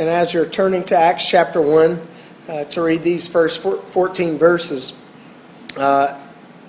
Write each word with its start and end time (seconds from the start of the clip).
And 0.00 0.08
as 0.08 0.32
you're 0.32 0.46
turning 0.46 0.82
to 0.84 0.96
Acts 0.96 1.28
chapter 1.28 1.60
1 1.60 2.08
uh, 2.48 2.64
to 2.64 2.80
read 2.80 3.02
these 3.02 3.28
first 3.28 3.60
14 3.60 4.38
verses, 4.38 4.94
uh, 5.76 6.18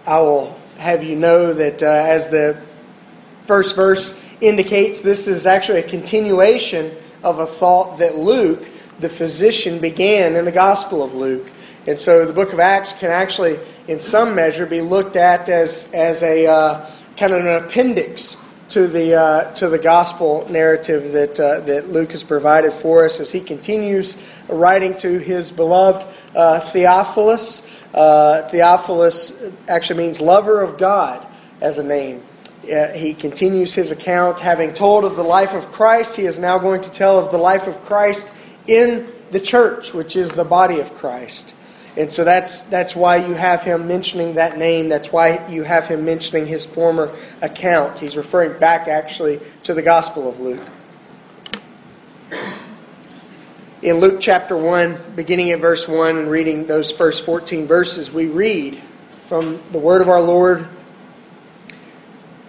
I 0.06 0.20
will 0.20 0.60
have 0.78 1.02
you 1.02 1.16
know 1.16 1.54
that 1.54 1.82
uh, 1.82 1.86
as 1.86 2.30
the 2.30 2.62
first 3.44 3.78
verse 3.78 4.20
indicates, 4.42 5.00
this 5.00 5.30
is 5.30 5.46
actually 5.46 5.80
a 5.80 5.88
continuation 5.88 6.94
of 7.24 7.40
a 7.40 7.46
thought 7.46 8.00
that 8.00 8.18
Luke, 8.18 8.68
the 9.00 9.08
physician, 9.08 9.80
began 9.80 10.36
in 10.36 10.44
the 10.44 10.52
Gospel 10.52 11.02
of 11.02 11.14
Luke. 11.14 11.50
And 11.88 11.98
so 11.98 12.26
the 12.26 12.34
book 12.34 12.52
of 12.52 12.60
Acts 12.60 12.92
can 12.92 13.12
actually, 13.12 13.58
in 13.88 13.98
some 13.98 14.36
measure, 14.36 14.66
be 14.66 14.82
looked 14.82 15.16
at 15.16 15.48
as, 15.48 15.90
as 15.94 16.22
a 16.22 16.48
uh, 16.48 16.92
kind 17.16 17.32
of 17.32 17.46
an 17.46 17.64
appendix 17.64 18.41
to 18.72 18.88
the, 18.88 19.14
uh, 19.14 19.54
to 19.54 19.68
the 19.68 19.78
gospel 19.78 20.48
narrative 20.50 21.12
that, 21.12 21.40
uh, 21.40 21.60
that 21.62 21.90
Luke 21.90 22.12
has 22.12 22.24
provided 22.24 22.72
for 22.72 23.04
us 23.04 23.20
as 23.20 23.30
he 23.30 23.42
continues 23.42 24.18
writing 24.48 24.96
to 24.96 25.20
his 25.20 25.52
beloved 25.52 26.08
uh, 26.34 26.60
Theophilus. 26.62 27.68
Uh, 27.94 28.48
Theophilus 28.48 29.44
actually 29.68 30.06
means 30.06 30.22
lover 30.22 30.62
of 30.62 30.78
God 30.78 31.26
as 31.60 31.80
a 31.80 31.84
name. 31.84 32.24
Uh, 32.64 32.88
he 32.90 33.14
continues 33.14 33.74
his 33.76 33.92
account. 33.92 34.40
Having 34.40 34.74
told 34.74 35.04
of 35.04 35.18
the 35.18 35.24
life 35.24 35.54
of 35.54 35.70
Christ, 35.72 36.16
he 36.16 36.26
is 36.26 36.40
now 36.40 36.58
going 36.58 36.80
to 36.82 36.92
tell 36.92 37.20
of 37.20 37.30
the 37.32 37.40
life 37.40 37.68
of 37.68 37.82
Christ 37.82 38.30
in 38.68 39.12
the 39.32 39.40
church, 39.40 39.94
which 39.94 40.16
is 40.16 40.32
the 40.32 40.46
body 40.46 40.80
of 40.80 40.94
Christ. 40.96 41.56
And 41.98 42.10
so 42.10 42.24
that's, 42.24 42.62
that's 42.64 42.96
why 42.96 43.18
you 43.18 43.34
have 43.34 43.64
him 43.64 43.88
mentioning 43.88 44.36
that 44.36 44.58
name. 44.58 44.88
That's 44.88 45.12
why 45.12 45.46
you 45.50 45.64
have 45.64 45.88
him 45.88 46.06
mentioning 46.06 46.48
his 46.48 46.66
former 46.66 47.14
account. 47.42 48.00
He's 48.00 48.16
referring 48.16 48.60
back 48.60 48.88
actually 48.88 49.42
to 49.64 49.74
the 49.74 49.82
Gospel 49.82 50.30
of 50.30 50.40
Luke. 50.40 50.66
In 53.82 54.00
Luke 54.00 54.22
chapter 54.22 54.56
1, 54.56 55.16
beginning 55.16 55.52
at 55.52 55.60
verse 55.60 55.88
1 55.88 56.18
and 56.18 56.32
reading 56.32 56.68
those 56.68 56.92
first 56.92 57.26
14 57.26 57.68
verses, 57.68 58.12
we 58.12 58.28
read 58.28 58.80
from 59.22 59.62
the 59.72 59.80
word 59.80 60.02
of 60.02 60.08
our 60.08 60.22
Lord 60.22 60.68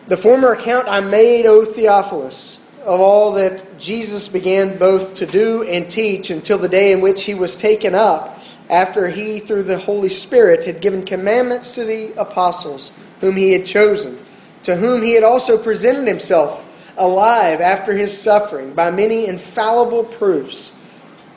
The 0.06 0.16
former 0.16 0.52
account 0.52 0.86
I 0.88 1.00
made, 1.00 1.46
O 1.46 1.64
Theophilus, 1.64 2.58
of 2.84 3.00
all 3.00 3.32
that 3.32 3.78
Jesus 3.78 4.28
began 4.28 4.78
both 4.78 5.14
to 5.14 5.26
do 5.26 5.64
and 5.64 5.90
teach 5.90 6.30
until 6.30 6.58
the 6.58 6.68
day 6.68 6.92
in 6.92 7.00
which 7.00 7.24
he 7.24 7.34
was 7.34 7.56
taken 7.56 7.94
up 7.94 8.31
after 8.72 9.08
he, 9.08 9.38
through 9.38 9.62
the 9.62 9.78
Holy 9.78 10.08
Spirit, 10.08 10.64
had 10.64 10.80
given 10.80 11.04
commandments 11.04 11.72
to 11.72 11.84
the 11.84 12.12
apostles 12.14 12.90
whom 13.20 13.36
he 13.36 13.52
had 13.52 13.66
chosen, 13.66 14.18
to 14.62 14.74
whom 14.74 15.02
he 15.02 15.12
had 15.12 15.22
also 15.22 15.58
presented 15.58 16.08
himself 16.08 16.64
alive 16.96 17.60
after 17.60 17.92
his 17.92 18.18
suffering 18.18 18.72
by 18.72 18.90
many 18.90 19.26
infallible 19.26 20.04
proofs, 20.04 20.72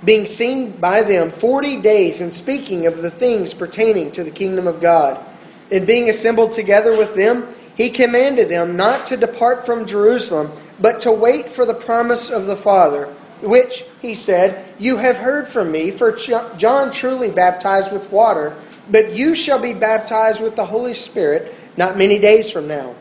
being 0.03 0.25
seen 0.25 0.71
by 0.71 1.01
them 1.01 1.29
forty 1.29 1.75
days 1.81 2.21
and 2.21 2.31
speaking 2.31 2.85
of 2.85 3.01
the 3.01 3.09
things 3.09 3.53
pertaining 3.53 4.11
to 4.11 4.23
the 4.23 4.31
kingdom 4.31 4.65
of 4.65 4.81
God. 4.81 5.23
And 5.71 5.85
being 5.87 6.09
assembled 6.09 6.53
together 6.53 6.97
with 6.97 7.15
them, 7.15 7.47
he 7.75 7.89
commanded 7.89 8.49
them 8.49 8.77
not 8.77 9.05
to 9.07 9.17
depart 9.17 9.65
from 9.65 9.85
Jerusalem, 9.85 10.51
but 10.79 11.01
to 11.01 11.11
wait 11.11 11.49
for 11.49 11.65
the 11.65 11.73
promise 11.73 12.29
of 12.29 12.45
the 12.45 12.55
Father 12.55 13.13
which, 13.41 13.83
he 14.01 14.15
said, 14.15 14.65
you 14.79 14.97
have 14.97 15.17
heard 15.17 15.47
from 15.47 15.71
me, 15.71 15.91
for 15.91 16.11
John 16.11 16.91
truly 16.91 17.31
baptized 17.31 17.91
with 17.91 18.11
water, 18.11 18.55
but 18.89 19.13
you 19.13 19.35
shall 19.35 19.59
be 19.59 19.73
baptized 19.73 20.41
with 20.41 20.55
the 20.55 20.65
Holy 20.65 20.93
Spirit 20.93 21.53
not 21.77 21.97
many 21.97 22.19
days 22.19 22.51
from 22.51 22.67
now. 22.67 22.95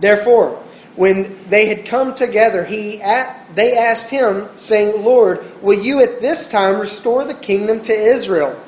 Therefore, 0.00 0.62
when 0.96 1.48
they 1.48 1.66
had 1.66 1.86
come 1.86 2.12
together, 2.12 2.64
he 2.64 3.00
at, 3.00 3.54
they 3.54 3.76
asked 3.76 4.10
him, 4.10 4.48
saying, 4.56 5.02
Lord, 5.02 5.44
will 5.62 5.78
you 5.78 6.02
at 6.02 6.20
this 6.20 6.48
time 6.48 6.80
restore 6.80 7.24
the 7.24 7.34
kingdom 7.34 7.82
to 7.84 7.92
Israel? 7.92 8.58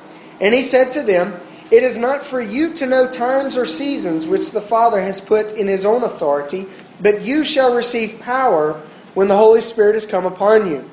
And 0.41 0.55
he 0.55 0.63
said 0.63 0.93
to 0.93 1.03
them, 1.03 1.35
It 1.71 1.83
is 1.83 1.99
not 1.99 2.23
for 2.23 2.41
you 2.41 2.73
to 2.75 2.87
know 2.87 3.11
times 3.11 3.57
or 3.57 3.67
seasons 3.67 4.27
which 4.27 4.53
the 4.53 4.61
Father 4.61 5.01
has 5.01 5.21
put 5.21 5.53
in 5.53 5.67
his 5.67 5.85
own 5.85 6.03
authority, 6.03 6.67
but 7.01 7.23
you 7.23 7.45
shall 7.45 7.75
receive 7.75 8.21
power 8.21 8.81
when 9.15 9.29
the 9.29 9.37
Holy 9.37 9.61
Spirit 9.61 9.95
has 9.95 10.07
come 10.07 10.27
upon 10.27 10.71
you. 10.71 10.91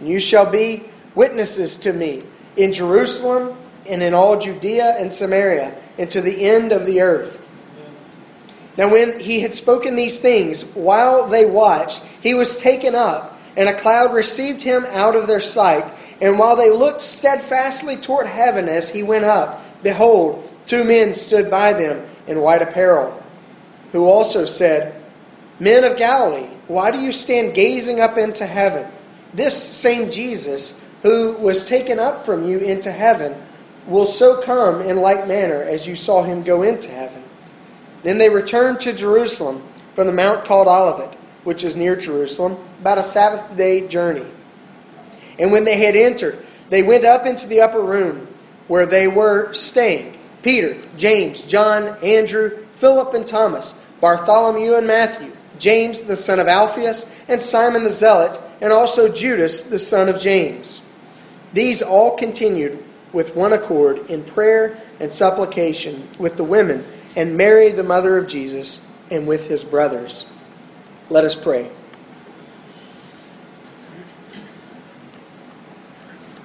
And 0.00 0.08
you 0.08 0.20
shall 0.20 0.50
be 0.50 0.84
witnesses 1.14 1.76
to 1.78 1.92
me 1.92 2.22
in 2.56 2.72
Jerusalem 2.72 3.56
and 3.88 4.02
in 4.02 4.14
all 4.14 4.38
Judea 4.38 4.96
and 4.98 5.12
Samaria 5.12 5.76
and 5.98 6.10
to 6.10 6.20
the 6.20 6.44
end 6.44 6.72
of 6.72 6.86
the 6.86 7.00
earth. 7.00 7.40
Now, 8.76 8.90
when 8.90 9.20
he 9.20 9.40
had 9.40 9.54
spoken 9.54 9.94
these 9.94 10.18
things, 10.18 10.64
while 10.74 11.26
they 11.26 11.46
watched, 11.46 12.02
he 12.22 12.34
was 12.34 12.56
taken 12.56 12.94
up, 12.94 13.38
and 13.56 13.68
a 13.68 13.78
cloud 13.78 14.12
received 14.12 14.62
him 14.62 14.84
out 14.88 15.14
of 15.14 15.28
their 15.28 15.40
sight. 15.40 15.92
And 16.20 16.38
while 16.38 16.56
they 16.56 16.70
looked 16.70 17.02
steadfastly 17.02 17.96
toward 17.96 18.26
heaven 18.26 18.68
as 18.68 18.88
he 18.88 19.04
went 19.04 19.24
up, 19.24 19.62
behold, 19.84 20.48
two 20.66 20.82
men 20.82 21.14
stood 21.14 21.50
by 21.50 21.72
them 21.72 22.04
in 22.26 22.40
white 22.40 22.62
apparel, 22.62 23.22
who 23.92 24.06
also 24.06 24.44
said, 24.44 25.00
Men 25.60 25.84
of 25.84 25.96
Galilee, 25.96 26.53
why 26.66 26.90
do 26.90 27.00
you 27.00 27.12
stand 27.12 27.54
gazing 27.54 28.00
up 28.00 28.16
into 28.16 28.46
heaven? 28.46 28.90
This 29.34 29.56
same 29.56 30.10
Jesus, 30.10 30.78
who 31.02 31.32
was 31.34 31.66
taken 31.66 31.98
up 31.98 32.24
from 32.24 32.46
you 32.46 32.58
into 32.58 32.90
heaven, 32.90 33.34
will 33.86 34.06
so 34.06 34.40
come 34.40 34.80
in 34.80 34.96
like 34.96 35.28
manner 35.28 35.62
as 35.62 35.86
you 35.86 35.94
saw 35.94 36.22
him 36.22 36.42
go 36.42 36.62
into 36.62 36.90
heaven. 36.90 37.22
Then 38.02 38.18
they 38.18 38.30
returned 38.30 38.80
to 38.80 38.92
Jerusalem 38.92 39.62
from 39.92 40.06
the 40.06 40.12
mount 40.12 40.44
called 40.44 40.68
Olivet, 40.68 41.14
which 41.44 41.64
is 41.64 41.76
near 41.76 41.96
Jerusalem, 41.96 42.56
about 42.80 42.98
a 42.98 43.02
Sabbath 43.02 43.54
day 43.56 43.86
journey. 43.86 44.26
And 45.38 45.52
when 45.52 45.64
they 45.64 45.76
had 45.76 45.96
entered, 45.96 46.44
they 46.70 46.82
went 46.82 47.04
up 47.04 47.26
into 47.26 47.46
the 47.46 47.60
upper 47.60 47.82
room 47.82 48.26
where 48.68 48.86
they 48.86 49.06
were 49.06 49.52
staying 49.52 50.16
Peter, 50.42 50.76
James, 50.96 51.42
John, 51.44 51.96
Andrew, 52.02 52.66
Philip, 52.72 53.14
and 53.14 53.26
Thomas, 53.26 53.74
Bartholomew, 54.00 54.74
and 54.74 54.86
Matthew 54.86 55.32
James 55.58 56.04
the 56.04 56.16
son 56.16 56.40
of 56.40 56.48
Alphaeus, 56.48 57.06
and 57.28 57.40
Simon 57.40 57.84
the 57.84 57.92
Zealot, 57.92 58.40
and 58.60 58.72
also 58.72 59.08
Judas 59.08 59.62
the 59.62 59.78
son 59.78 60.08
of 60.08 60.20
James. 60.20 60.82
These 61.52 61.82
all 61.82 62.16
continued 62.16 62.82
with 63.12 63.36
one 63.36 63.52
accord 63.52 64.10
in 64.10 64.24
prayer 64.24 64.76
and 65.00 65.10
supplication 65.10 66.08
with 66.18 66.36
the 66.36 66.44
women, 66.44 66.84
and 67.16 67.36
Mary 67.36 67.70
the 67.70 67.82
mother 67.82 68.18
of 68.18 68.26
Jesus, 68.26 68.80
and 69.10 69.26
with 69.26 69.46
his 69.48 69.62
brothers. 69.62 70.26
Let 71.10 71.24
us 71.24 71.34
pray. 71.34 71.70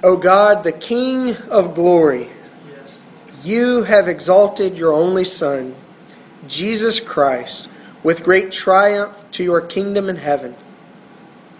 O 0.03 0.16
God, 0.16 0.64
the 0.64 0.72
King 0.72 1.36
of 1.50 1.75
glory, 1.75 2.30
you 3.44 3.84
have 3.84 4.08
exalted 4.08 4.78
your 4.78 4.94
only 4.94 5.25
Son, 5.25 5.75
Jesus 6.48 7.00
Christ 7.00 7.68
with 8.04 8.24
great 8.24 8.52
triumph 8.52 9.26
to 9.32 9.44
your 9.44 9.62
kingdom 9.62 10.10
in 10.10 10.18
heaven. 10.18 10.56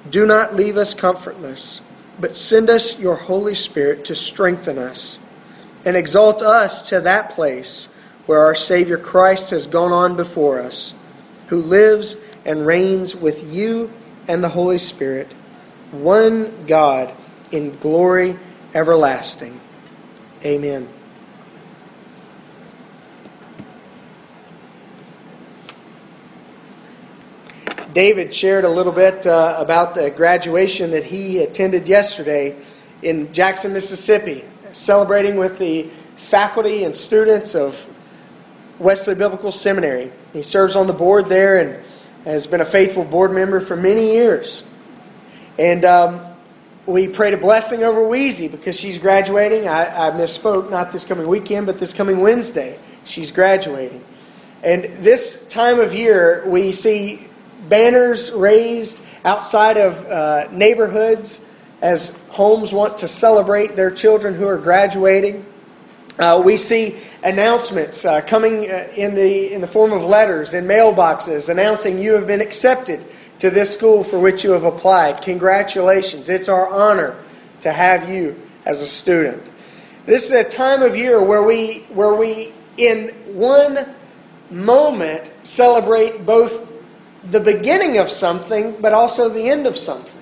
Do 0.10 0.26
not 0.26 0.56
leave 0.56 0.78
us 0.78 0.94
comfortless, 0.94 1.82
but 2.20 2.36
send 2.36 2.70
us 2.70 3.00
your 3.00 3.16
Holy 3.16 3.56
Spirit 3.56 4.06
to 4.06 4.16
strengthen 4.16 4.78
us 4.78 5.20
and 5.86 5.96
exalt 5.96 6.42
us 6.42 6.90
to 6.90 7.02
that 7.02 7.32
place 7.32 7.88
where 8.26 8.40
our 8.40 8.56
Savior 8.56 8.98
Christ 8.98 9.52
has 9.52 9.68
gone 9.68 9.92
on 9.92 10.16
before 10.16 10.60
us, 10.60 10.94
who 11.48 11.62
lives 11.62 12.16
and 12.46 12.66
reigns 12.66 13.16
with 13.16 13.52
you 13.52 13.92
and 14.28 14.44
the 14.44 14.50
Holy 14.50 14.78
Spirit, 14.78 15.32
one 15.92 16.66
God 16.68 17.14
in 17.52 17.78
glory 17.80 18.38
everlasting. 18.74 19.60
Amen. 20.46 20.88
David 28.00 28.34
shared 28.34 28.64
a 28.64 28.70
little 28.70 28.94
bit 28.94 29.28
uh, 29.28 29.58
about 29.60 29.94
the 29.94 30.10
graduation 30.10 30.92
that 30.92 31.04
he 31.04 31.40
attended 31.40 31.86
yesterday 31.86 32.56
in 33.02 33.34
Jackson, 33.34 33.74
Mississippi, 33.74 34.46
celebrating 34.72 35.36
with 35.36 35.60
the 35.60 35.90
faculty 36.16 36.86
and 36.86 36.96
students 36.96 37.56
of 37.56 37.90
Wesley 38.80 39.16
Biblical 39.16 39.52
Seminary. 39.52 40.14
He 40.32 40.44
serves 40.44 40.78
on 40.78 40.88
the 40.88 40.94
board 40.94 41.26
there 41.26 41.60
and 41.60 41.84
has 42.24 42.48
been 42.48 42.62
a 42.62 42.66
faithful 42.66 43.04
board 43.04 43.34
member 43.34 43.60
for 43.60 43.76
many 43.76 44.14
years. 44.14 44.66
And 45.58 45.84
um, 45.84 46.22
we 46.86 47.10
prayed 47.10 47.34
a 47.34 47.38
blessing 47.38 47.84
over 47.84 48.08
Wheezy 48.08 48.48
because 48.48 48.80
she's 48.80 48.98
graduating. 48.98 49.68
I, 49.68 50.08
I 50.08 50.12
misspoke, 50.12 50.72
not 50.72 50.94
this 50.94 51.04
coming 51.04 51.28
weekend, 51.28 51.66
but 51.66 51.80
this 51.80 51.94
coming 51.94 52.22
Wednesday. 52.22 52.80
She's 53.04 53.30
graduating. 53.30 54.06
And 54.64 54.86
this 55.04 55.50
time 55.50 55.82
of 55.82 55.94
year, 55.94 56.46
we 56.48 56.72
see 56.72 57.29
banners 57.70 58.32
raised 58.32 59.00
outside 59.24 59.78
of 59.78 60.06
uh, 60.06 60.48
neighborhoods 60.52 61.46
as 61.82 62.18
homes 62.30 62.74
want 62.74 62.98
to 62.98 63.08
celebrate 63.08 63.76
their 63.76 63.92
children 63.92 64.34
who 64.34 64.48
are 64.48 64.58
graduating. 64.58 65.46
Uh, 66.18 66.42
we 66.44 66.58
see 66.58 67.00
announcements 67.24 68.04
uh, 68.04 68.22
coming 68.22 68.70
uh, 68.70 68.88
in 68.96 69.16
the, 69.16 69.54
in 69.54 69.62
the 69.62 69.68
form 69.68 69.94
of 69.94 70.04
letters 70.04 70.54
and 70.54 70.70
mailboxes 70.70 71.50
announcing 71.50 72.00
you 72.00 72.14
have 72.14 72.28
been 72.28 72.42
accepted 72.42 73.04
to 73.40 73.50
this 73.50 73.74
school 73.74 74.04
for 74.04 74.20
which 74.20 74.44
you 74.44 74.52
have 74.52 74.66
applied. 74.66 75.22
Congratulations. 75.22 76.28
It's 76.28 76.50
our 76.50 76.70
honor 76.70 77.16
to 77.62 77.72
have 77.72 78.10
you 78.10 78.36
as 78.66 78.82
a 78.82 78.88
student. 78.88 79.50
This 80.06 80.26
is 80.26 80.32
a 80.32 80.44
time 80.44 80.82
of 80.82 80.98
year 80.98 81.24
where 81.24 81.44
we, 81.44 81.86
where 81.94 82.14
we 82.14 82.54
in 82.78 83.10
one 83.34 83.96
moment, 84.50 85.32
celebrate 85.44 86.26
both 86.26 86.69
the 87.30 87.40
beginning 87.40 87.98
of 87.98 88.10
something, 88.10 88.76
but 88.82 88.94
also 88.94 89.30
the 89.30 89.50
end 89.50 89.68
of 89.68 89.78
something. 89.78 90.16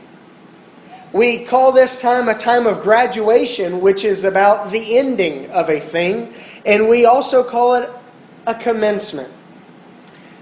We 1.13 1.45
call 1.45 1.71
this 1.71 2.01
time 2.01 2.27
a 2.27 2.33
time 2.33 2.67
of 2.67 2.81
graduation, 2.81 3.81
which 3.81 4.03
is 4.03 4.23
about 4.23 4.71
the 4.71 4.97
ending 4.97 5.49
of 5.51 5.69
a 5.69 5.79
thing, 5.79 6.33
and 6.65 6.89
we 6.89 7.05
also 7.05 7.43
call 7.43 7.75
it 7.75 7.89
a 8.45 8.53
commencement. 8.53 9.31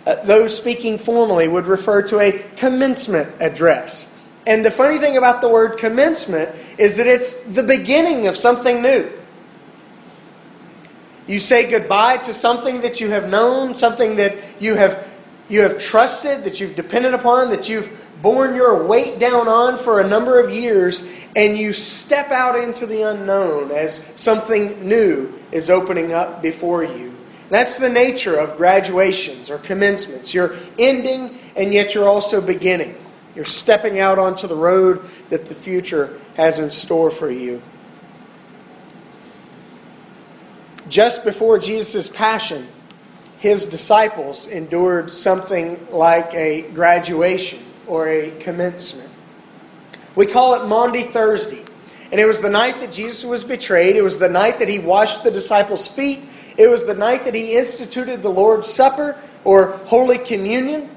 Uh, 0.06 0.16
those 0.24 0.56
speaking 0.56 0.98
formally 0.98 1.48
would 1.48 1.66
refer 1.66 2.02
to 2.04 2.20
a 2.20 2.32
commencement 2.56 3.32
address. 3.40 4.12
And 4.48 4.64
the 4.64 4.72
funny 4.72 5.00
thing 5.00 5.18
about 5.18 5.42
the 5.42 5.50
word 5.50 5.78
commencement 5.78 6.50
is 6.78 6.98
that 6.98 7.08
it's 7.08 7.44
the 7.46 7.64
beginning 7.64 8.28
of 8.28 8.38
something 8.38 8.82
new. 8.82 9.12
You 11.28 11.40
say 11.40 11.70
goodbye 11.70 12.18
to 12.18 12.34
something 12.34 12.82
that 12.82 13.02
you 13.02 13.10
have 13.10 13.30
known, 13.30 13.76
something 13.76 14.18
that 14.18 14.38
you 14.60 14.76
have, 14.76 15.04
you 15.50 15.62
have 15.62 15.78
trusted, 15.78 16.44
that 16.44 16.60
you've 16.60 16.76
depended 16.76 17.14
upon, 17.14 17.50
that 17.52 17.70
you've 17.70 17.90
borne 18.22 18.56
your 18.56 18.86
weight 18.86 19.20
down 19.20 19.48
on 19.48 19.78
for 19.78 20.00
a 20.00 20.08
number 20.08 20.40
of 20.40 20.50
years, 20.50 21.08
and 21.36 21.58
you 21.58 21.74
step 21.74 22.32
out 22.32 22.58
into 22.58 22.86
the 22.86 23.02
unknown 23.04 23.72
as 23.72 24.04
something 24.16 24.88
new 24.88 25.32
is 25.52 25.70
opening 25.70 26.14
up 26.14 26.42
before 26.42 26.84
you. 26.84 27.14
That's 27.50 27.78
the 27.78 27.90
nature 27.90 28.40
of 28.40 28.58
graduations 28.58 29.52
or 29.52 29.60
commencements. 29.60 30.34
You're 30.34 30.56
ending, 30.80 31.38
and 31.56 31.74
yet 31.74 31.94
you're 31.94 32.08
also 32.08 32.42
beginning. 32.42 32.98
You're 33.36 33.46
stepping 33.46 34.00
out 34.00 34.18
onto 34.18 34.48
the 34.48 34.56
road 34.56 35.08
that 35.30 35.46
the 35.46 35.54
future 35.54 36.20
has 36.36 36.58
in 36.58 36.72
store 36.72 37.12
for 37.12 37.30
you. 37.30 37.62
Just 40.88 41.24
before 41.24 41.60
Jesus' 41.60 42.10
passion, 42.10 42.68
his 43.46 43.64
disciples 43.64 44.48
endured 44.48 45.12
something 45.12 45.88
like 45.92 46.34
a 46.34 46.64
graduation 46.74 47.60
or 47.86 48.10
a 48.10 48.32
commencement. 48.40 49.08
We 50.16 50.26
call 50.26 50.56
it 50.56 50.68
Maundy 50.68 51.04
Thursday. 51.04 51.64
And 52.12 52.20
it 52.20 52.26
was 52.26 52.40
the 52.40 52.50
night 52.50 52.80
that 52.80 52.92
Jesus 52.92 53.24
was 53.24 53.44
betrayed. 53.44 53.98
It 53.98 54.02
was 54.02 54.18
the 54.18 54.30
night 54.30 54.58
that 54.58 54.68
he 54.68 54.80
washed 54.80 55.24
the 55.24 55.30
disciples' 55.30 55.88
feet. 55.88 56.22
It 56.58 56.68
was 56.68 56.88
the 56.88 56.96
night 56.96 57.24
that 57.26 57.36
he 57.36 57.56
instituted 57.56 58.24
the 58.24 58.30
Lord's 58.30 58.68
Supper 58.68 59.16
or 59.44 59.74
Holy 59.86 60.18
Communion. 60.18 60.90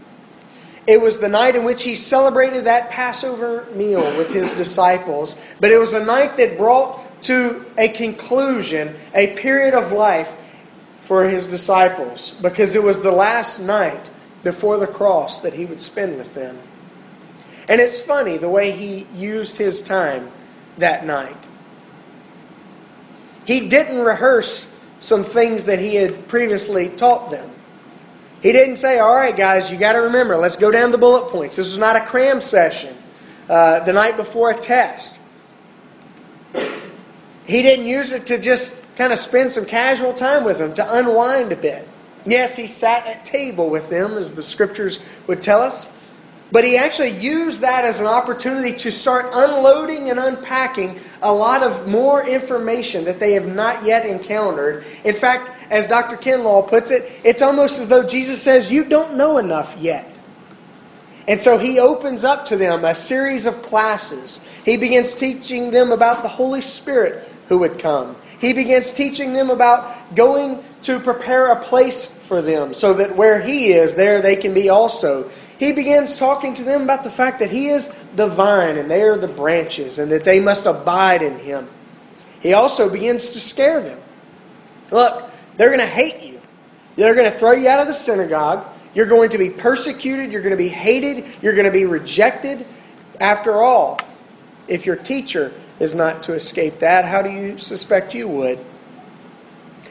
It 0.86 1.02
was 1.02 1.18
the 1.18 1.28
night 1.28 1.54
in 1.54 1.64
which 1.64 1.82
he 1.82 1.94
celebrated 1.94 2.64
that 2.64 2.88
Passover 2.88 3.66
meal 3.74 4.00
with 4.16 4.32
his 4.32 4.54
disciples. 4.54 5.36
But 5.60 5.70
it 5.70 5.78
was 5.78 5.92
a 5.92 6.02
night 6.02 6.38
that 6.38 6.56
brought 6.56 7.22
to 7.24 7.62
a 7.76 7.88
conclusion 7.88 8.94
a 9.14 9.34
period 9.36 9.74
of 9.74 9.92
life 9.92 10.34
for 11.08 11.26
his 11.26 11.46
disciples 11.46 12.32
because 12.42 12.74
it 12.74 12.82
was 12.82 13.00
the 13.00 13.10
last 13.10 13.58
night 13.60 14.10
before 14.44 14.76
the 14.76 14.86
cross 14.86 15.40
that 15.40 15.54
he 15.54 15.64
would 15.64 15.80
spend 15.80 16.18
with 16.18 16.34
them. 16.34 16.58
And 17.66 17.80
it's 17.80 17.98
funny 17.98 18.36
the 18.36 18.50
way 18.50 18.72
he 18.72 19.06
used 19.16 19.56
his 19.56 19.80
time 19.80 20.30
that 20.76 21.06
night. 21.06 21.34
He 23.46 23.70
didn't 23.70 24.00
rehearse 24.00 24.78
some 24.98 25.24
things 25.24 25.64
that 25.64 25.78
he 25.78 25.94
had 25.94 26.28
previously 26.28 26.90
taught 26.90 27.30
them. 27.30 27.48
He 28.42 28.52
didn't 28.52 28.76
say, 28.76 28.98
All 28.98 29.16
right, 29.16 29.34
guys, 29.34 29.72
you 29.72 29.78
got 29.78 29.94
to 29.94 30.00
remember, 30.00 30.36
let's 30.36 30.56
go 30.56 30.70
down 30.70 30.90
the 30.90 30.98
bullet 30.98 31.30
points. 31.30 31.56
This 31.56 31.68
was 31.68 31.78
not 31.78 31.96
a 31.96 32.04
cram 32.04 32.42
session 32.42 32.94
uh, 33.48 33.80
the 33.80 33.94
night 33.94 34.18
before 34.18 34.50
a 34.50 34.58
test. 34.58 35.22
He 37.46 37.62
didn't 37.62 37.86
use 37.86 38.12
it 38.12 38.26
to 38.26 38.36
just 38.36 38.84
kind 38.98 39.12
of 39.12 39.18
spend 39.18 39.52
some 39.52 39.64
casual 39.64 40.12
time 40.12 40.42
with 40.42 40.58
them, 40.58 40.74
to 40.74 40.98
unwind 40.98 41.52
a 41.52 41.56
bit. 41.56 41.86
Yes, 42.26 42.56
he 42.56 42.66
sat 42.66 43.06
at 43.06 43.24
table 43.24 43.70
with 43.70 43.88
them, 43.88 44.18
as 44.18 44.34
the 44.34 44.42
scriptures 44.42 44.98
would 45.28 45.40
tell 45.40 45.62
us. 45.62 45.94
But 46.50 46.64
he 46.64 46.76
actually 46.76 47.10
used 47.10 47.60
that 47.60 47.84
as 47.84 48.00
an 48.00 48.06
opportunity 48.06 48.72
to 48.72 48.90
start 48.90 49.26
unloading 49.32 50.10
and 50.10 50.18
unpacking 50.18 50.98
a 51.22 51.32
lot 51.32 51.62
of 51.62 51.86
more 51.86 52.26
information 52.26 53.04
that 53.04 53.20
they 53.20 53.32
have 53.32 53.46
not 53.46 53.84
yet 53.84 54.04
encountered. 54.04 54.84
In 55.04 55.14
fact, 55.14 55.52
as 55.70 55.86
Dr. 55.86 56.16
Kinlaw 56.16 56.66
puts 56.66 56.90
it, 56.90 57.10
it's 57.22 57.42
almost 57.42 57.78
as 57.78 57.88
though 57.88 58.02
Jesus 58.02 58.42
says, 58.42 58.72
You 58.72 58.82
don't 58.82 59.16
know 59.16 59.38
enough 59.38 59.76
yet. 59.78 60.10
And 61.28 61.40
so 61.40 61.58
he 61.58 61.78
opens 61.78 62.24
up 62.24 62.46
to 62.46 62.56
them 62.56 62.84
a 62.84 62.94
series 62.94 63.44
of 63.44 63.62
classes. 63.62 64.40
He 64.64 64.78
begins 64.78 65.14
teaching 65.14 65.70
them 65.70 65.92
about 65.92 66.22
the 66.22 66.28
Holy 66.28 66.62
Spirit 66.62 67.30
who 67.48 67.58
would 67.58 67.78
come. 67.78 68.16
He 68.40 68.52
begins 68.52 68.92
teaching 68.92 69.32
them 69.32 69.50
about 69.50 70.14
going 70.14 70.62
to 70.82 71.00
prepare 71.00 71.48
a 71.48 71.60
place 71.60 72.06
for 72.06 72.40
them 72.40 72.74
so 72.74 72.94
that 72.94 73.16
where 73.16 73.40
he 73.40 73.72
is, 73.72 73.94
there 73.94 74.20
they 74.20 74.36
can 74.36 74.54
be 74.54 74.68
also 74.68 75.30
he 75.58 75.72
begins 75.72 76.16
talking 76.16 76.54
to 76.54 76.62
them 76.62 76.82
about 76.82 77.02
the 77.02 77.10
fact 77.10 77.40
that 77.40 77.50
he 77.50 77.68
is 77.68 77.88
the 78.14 78.28
vine 78.28 78.76
and 78.76 78.88
they 78.88 79.02
are 79.02 79.16
the 79.16 79.28
branches 79.28 79.98
and 79.98 80.12
that 80.12 80.24
they 80.24 80.38
must 80.38 80.66
abide 80.66 81.22
in 81.22 81.38
him. 81.40 81.68
He 82.40 82.52
also 82.52 82.88
begins 82.88 83.30
to 83.30 83.40
scare 83.40 83.80
them. 83.80 83.98
Look, 84.92 85.28
they're 85.56 85.68
going 85.68 85.80
to 85.80 85.86
hate 85.86 86.22
you. 86.22 86.40
They're 86.94 87.14
going 87.14 87.26
to 87.26 87.36
throw 87.36 87.52
you 87.52 87.68
out 87.68 87.80
of 87.80 87.88
the 87.88 87.92
synagogue. 87.92 88.66
You're 88.94 89.06
going 89.06 89.30
to 89.30 89.38
be 89.38 89.50
persecuted. 89.50 90.30
You're 90.30 90.42
going 90.42 90.52
to 90.52 90.56
be 90.56 90.68
hated. 90.68 91.24
You're 91.42 91.54
going 91.54 91.66
to 91.66 91.72
be 91.72 91.84
rejected. 91.84 92.64
After 93.20 93.60
all, 93.60 93.98
if 94.68 94.86
your 94.86 94.96
teacher 94.96 95.52
is 95.80 95.94
not 95.94 96.22
to 96.24 96.34
escape 96.34 96.80
that, 96.80 97.04
how 97.04 97.22
do 97.22 97.30
you 97.30 97.58
suspect 97.58 98.14
you 98.14 98.28
would? 98.28 98.58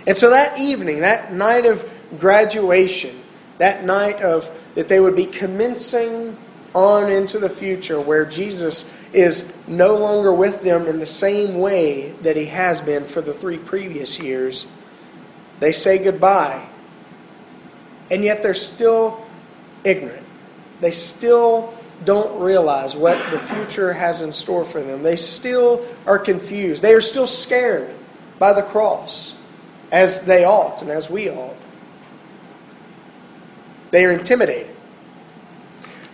And 0.05 0.15
so 0.15 0.29
that 0.29 0.59
evening, 0.59 1.01
that 1.01 1.33
night 1.33 1.65
of 1.65 1.89
graduation, 2.19 3.19
that 3.57 3.83
night 3.83 4.21
of 4.21 4.49
that 4.75 4.87
they 4.87 4.99
would 4.99 5.15
be 5.15 5.25
commencing 5.25 6.37
on 6.73 7.09
into 7.09 7.39
the 7.39 7.49
future 7.49 7.99
where 7.99 8.25
Jesus 8.25 8.89
is 9.11 9.51
no 9.67 9.97
longer 9.97 10.31
with 10.31 10.61
them 10.61 10.85
in 10.87 10.99
the 10.99 11.05
same 11.05 11.57
way 11.57 12.11
that 12.21 12.37
he 12.37 12.45
has 12.45 12.79
been 12.81 13.03
for 13.03 13.21
the 13.21 13.33
three 13.33 13.57
previous 13.57 14.19
years. 14.19 14.67
They 15.59 15.71
say 15.71 15.97
goodbye. 15.97 16.67
And 18.11 18.23
yet 18.23 18.43
they're 18.43 18.53
still 18.53 19.25
ignorant. 19.83 20.25
They 20.79 20.91
still 20.91 21.73
don't 22.05 22.39
realize 22.41 22.95
what 22.95 23.17
the 23.31 23.39
future 23.39 23.93
has 23.93 24.21
in 24.21 24.31
store 24.31 24.63
for 24.63 24.81
them. 24.81 25.03
They 25.03 25.15
still 25.15 25.85
are 26.05 26.19
confused. 26.19 26.83
They 26.83 26.93
are 26.93 27.01
still 27.01 27.27
scared 27.27 27.93
by 28.39 28.53
the 28.53 28.61
cross, 28.61 29.33
as 29.91 30.21
they 30.21 30.45
ought 30.45 30.81
and 30.81 30.91
as 30.91 31.09
we 31.09 31.29
ought. 31.29 31.55
They 33.91 34.05
are 34.05 34.11
intimidated. 34.11 34.75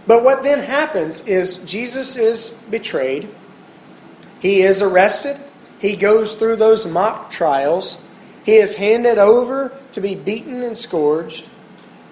But 0.06 0.24
what 0.24 0.44
then 0.44 0.60
happens 0.60 1.26
is 1.28 1.58
Jesus 1.58 2.16
is 2.16 2.50
betrayed. 2.70 3.30
He 4.40 4.62
is 4.62 4.82
arrested. 4.82 5.38
He 5.80 5.96
goes 5.96 6.36
through 6.36 6.58
those 6.58 6.86
mock 6.86 7.32
trials. 7.32 7.98
He 8.46 8.56
is 8.56 8.76
handed 8.76 9.18
over 9.18 9.72
to 9.94 10.02
be 10.02 10.16
beaten 10.16 10.62
and 10.62 10.78
scourged. 10.78 11.48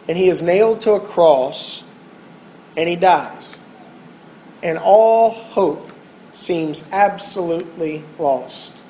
And 0.07 0.17
he 0.17 0.29
is 0.29 0.41
nailed 0.41 0.81
to 0.81 0.93
a 0.93 0.99
cross. 0.99 1.83
And 2.77 2.87
he 2.87 2.95
dies. 2.95 3.59
And 4.63 4.77
all 4.77 5.31
hope 5.31 5.91
seems 6.33 6.83
absolutely 6.91 8.03
lost. 8.17 8.81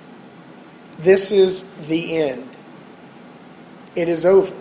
This 0.99 1.31
is 1.31 1.63
the 1.87 2.17
end. 2.17 2.47
It 3.95 4.07
is 4.07 4.25
over 4.25 4.53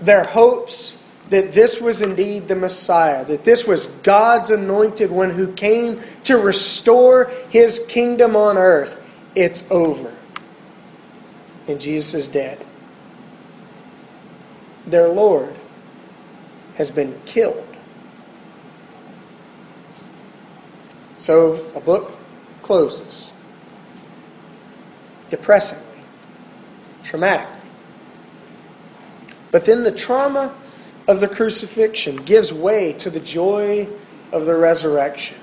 their 0.00 0.24
hopes 0.24 0.96
that 1.28 1.52
this 1.52 1.80
was 1.80 2.02
indeed 2.02 2.48
the 2.48 2.56
Messiah, 2.56 3.24
that 3.26 3.44
this 3.44 3.66
was 3.66 3.86
God's 4.02 4.50
anointed 4.50 5.10
one 5.10 5.30
who 5.30 5.52
came 5.52 6.00
to 6.24 6.36
restore 6.36 7.26
his 7.50 7.78
kingdom 7.88 8.34
on 8.34 8.58
earth, 8.58 8.98
it's 9.36 9.64
over. 9.70 10.12
And 11.68 11.80
Jesus 11.80 12.14
is 12.14 12.28
dead. 12.28 12.64
Their 14.86 15.08
Lord 15.08 15.54
has 16.80 16.90
been 16.90 17.14
killed. 17.26 17.66
So 21.18 21.52
a 21.74 21.80
book 21.80 22.16
closes. 22.62 23.34
Depressingly, 25.28 25.84
traumatically. 27.02 27.60
But 29.50 29.66
then 29.66 29.82
the 29.82 29.92
trauma 29.92 30.54
of 31.06 31.20
the 31.20 31.28
crucifixion 31.28 32.16
gives 32.16 32.50
way 32.50 32.94
to 32.94 33.10
the 33.10 33.20
joy 33.20 33.86
of 34.32 34.46
the 34.46 34.56
resurrection. 34.56 35.36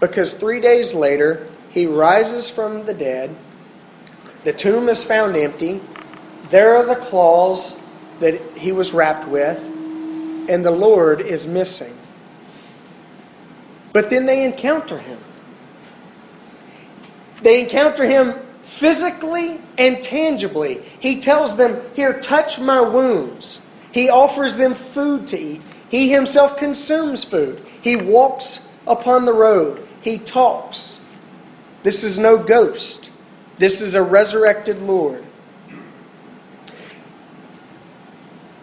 Because 0.00 0.34
three 0.34 0.60
days 0.60 0.92
later, 0.92 1.48
he 1.70 1.86
rises 1.86 2.50
from 2.50 2.84
the 2.84 2.92
dead. 2.92 3.34
The 4.44 4.52
tomb 4.52 4.90
is 4.90 5.02
found 5.02 5.34
empty. 5.34 5.80
There 6.50 6.76
are 6.76 6.84
the 6.84 6.96
claws 6.96 7.80
that 8.20 8.38
he 8.54 8.70
was 8.70 8.92
wrapped 8.92 9.26
with. 9.28 9.76
And 10.48 10.64
the 10.64 10.70
Lord 10.70 11.20
is 11.20 11.46
missing. 11.46 11.96
But 13.92 14.10
then 14.10 14.26
they 14.26 14.44
encounter 14.44 14.98
him. 14.98 15.18
They 17.42 17.62
encounter 17.62 18.04
him 18.04 18.34
physically 18.62 19.60
and 19.78 20.02
tangibly. 20.02 20.82
He 21.00 21.20
tells 21.20 21.56
them, 21.56 21.80
Here, 21.94 22.20
touch 22.20 22.58
my 22.58 22.80
wounds. 22.80 23.60
He 23.92 24.10
offers 24.10 24.56
them 24.56 24.74
food 24.74 25.28
to 25.28 25.38
eat. 25.38 25.62
He 25.88 26.10
himself 26.10 26.56
consumes 26.56 27.24
food. 27.24 27.62
He 27.80 27.96
walks 27.96 28.68
upon 28.86 29.24
the 29.24 29.32
road. 29.32 29.86
He 30.02 30.18
talks. 30.18 31.00
This 31.82 32.04
is 32.04 32.18
no 32.18 32.36
ghost. 32.36 33.10
This 33.56 33.80
is 33.80 33.94
a 33.94 34.02
resurrected 34.02 34.80
Lord. 34.80 35.24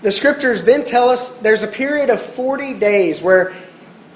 The 0.05 0.11
scriptures 0.11 0.63
then 0.63 0.83
tell 0.83 1.09
us 1.09 1.39
there's 1.39 1.63
a 1.63 1.67
period 1.67 2.11
of 2.11 2.21
40 2.21 2.75
days 2.75 3.23
where 3.23 3.55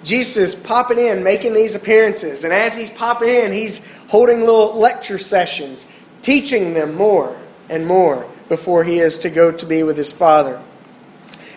Jesus 0.03 0.37
is 0.37 0.53
popping 0.53 0.99
in, 0.99 1.23
making 1.23 1.55
these 1.55 1.73
appearances. 1.73 2.43
And 2.43 2.53
as 2.53 2.77
he's 2.77 2.91
popping 2.91 3.29
in, 3.29 3.51
he's 3.51 3.83
holding 4.07 4.41
little 4.41 4.75
lecture 4.75 5.17
sessions, 5.17 5.87
teaching 6.21 6.75
them 6.75 6.93
more 6.93 7.35
and 7.69 7.87
more 7.87 8.29
before 8.49 8.83
he 8.83 8.99
is 8.99 9.17
to 9.17 9.31
go 9.31 9.51
to 9.51 9.65
be 9.65 9.81
with 9.81 9.97
his 9.97 10.13
Father. 10.13 10.61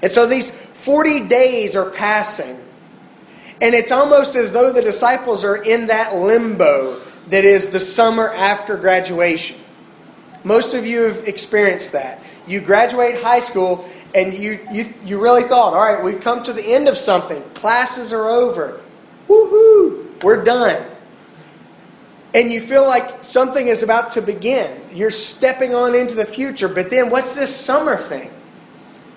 And 0.02 0.10
so 0.10 0.24
these 0.24 0.50
40 0.50 1.28
days 1.28 1.76
are 1.76 1.90
passing. 1.90 2.56
And 3.60 3.74
it's 3.74 3.92
almost 3.92 4.34
as 4.34 4.50
though 4.50 4.72
the 4.72 4.80
disciples 4.80 5.44
are 5.44 5.62
in 5.62 5.88
that 5.88 6.14
limbo 6.14 7.02
that 7.28 7.44
is 7.44 7.68
the 7.68 7.80
summer 7.80 8.30
after 8.30 8.78
graduation. 8.78 9.58
Most 10.42 10.72
of 10.72 10.86
you 10.86 11.02
have 11.02 11.28
experienced 11.28 11.92
that. 11.92 12.22
You 12.46 12.60
graduate 12.60 13.20
high 13.20 13.40
school 13.40 13.88
and 14.14 14.34
you, 14.34 14.58
you, 14.70 14.92
you 15.04 15.20
really 15.20 15.42
thought, 15.42 15.74
all 15.74 15.80
right, 15.80 16.02
we've 16.02 16.20
come 16.20 16.42
to 16.42 16.52
the 16.52 16.64
end 16.64 16.88
of 16.88 16.96
something. 16.96 17.42
Classes 17.54 18.12
are 18.12 18.28
over. 18.28 18.80
Woohoo! 19.28 20.22
We're 20.22 20.44
done. 20.44 20.84
And 22.34 22.50
you 22.50 22.60
feel 22.60 22.86
like 22.86 23.24
something 23.24 23.66
is 23.66 23.82
about 23.82 24.12
to 24.12 24.22
begin. 24.22 24.80
You're 24.92 25.10
stepping 25.10 25.74
on 25.74 25.94
into 25.94 26.14
the 26.14 26.24
future, 26.24 26.68
but 26.68 26.90
then 26.90 27.10
what's 27.10 27.36
this 27.36 27.54
summer 27.54 27.96
thing? 27.96 28.30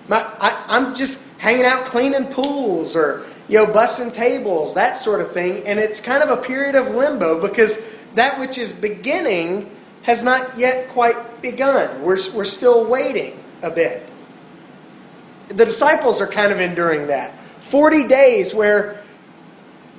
My, 0.08 0.18
I, 0.38 0.64
I'm 0.68 0.94
just 0.94 1.26
hanging 1.38 1.64
out 1.64 1.86
cleaning 1.86 2.26
pools 2.26 2.94
or 2.94 3.26
you 3.48 3.58
know 3.58 3.66
bussing 3.66 4.12
tables, 4.12 4.74
that 4.74 4.96
sort 4.96 5.20
of 5.20 5.32
thing, 5.32 5.66
and 5.66 5.78
it's 5.78 6.00
kind 6.00 6.22
of 6.22 6.30
a 6.30 6.40
period 6.42 6.74
of 6.74 6.94
limbo 6.94 7.40
because 7.40 7.90
that 8.14 8.38
which 8.38 8.58
is 8.58 8.72
beginning 8.72 9.70
has 10.02 10.22
not 10.22 10.58
yet 10.58 10.88
quite 10.90 11.42
begun. 11.42 12.02
We're, 12.02 12.18
we're 12.32 12.44
still 12.44 12.84
waiting 12.84 13.42
a 13.62 13.70
bit 13.70 14.08
the 15.48 15.64
disciples 15.64 16.20
are 16.20 16.26
kind 16.26 16.52
of 16.52 16.60
enduring 16.60 17.08
that. 17.08 17.38
40 17.60 18.08
days 18.08 18.54
where, 18.54 19.02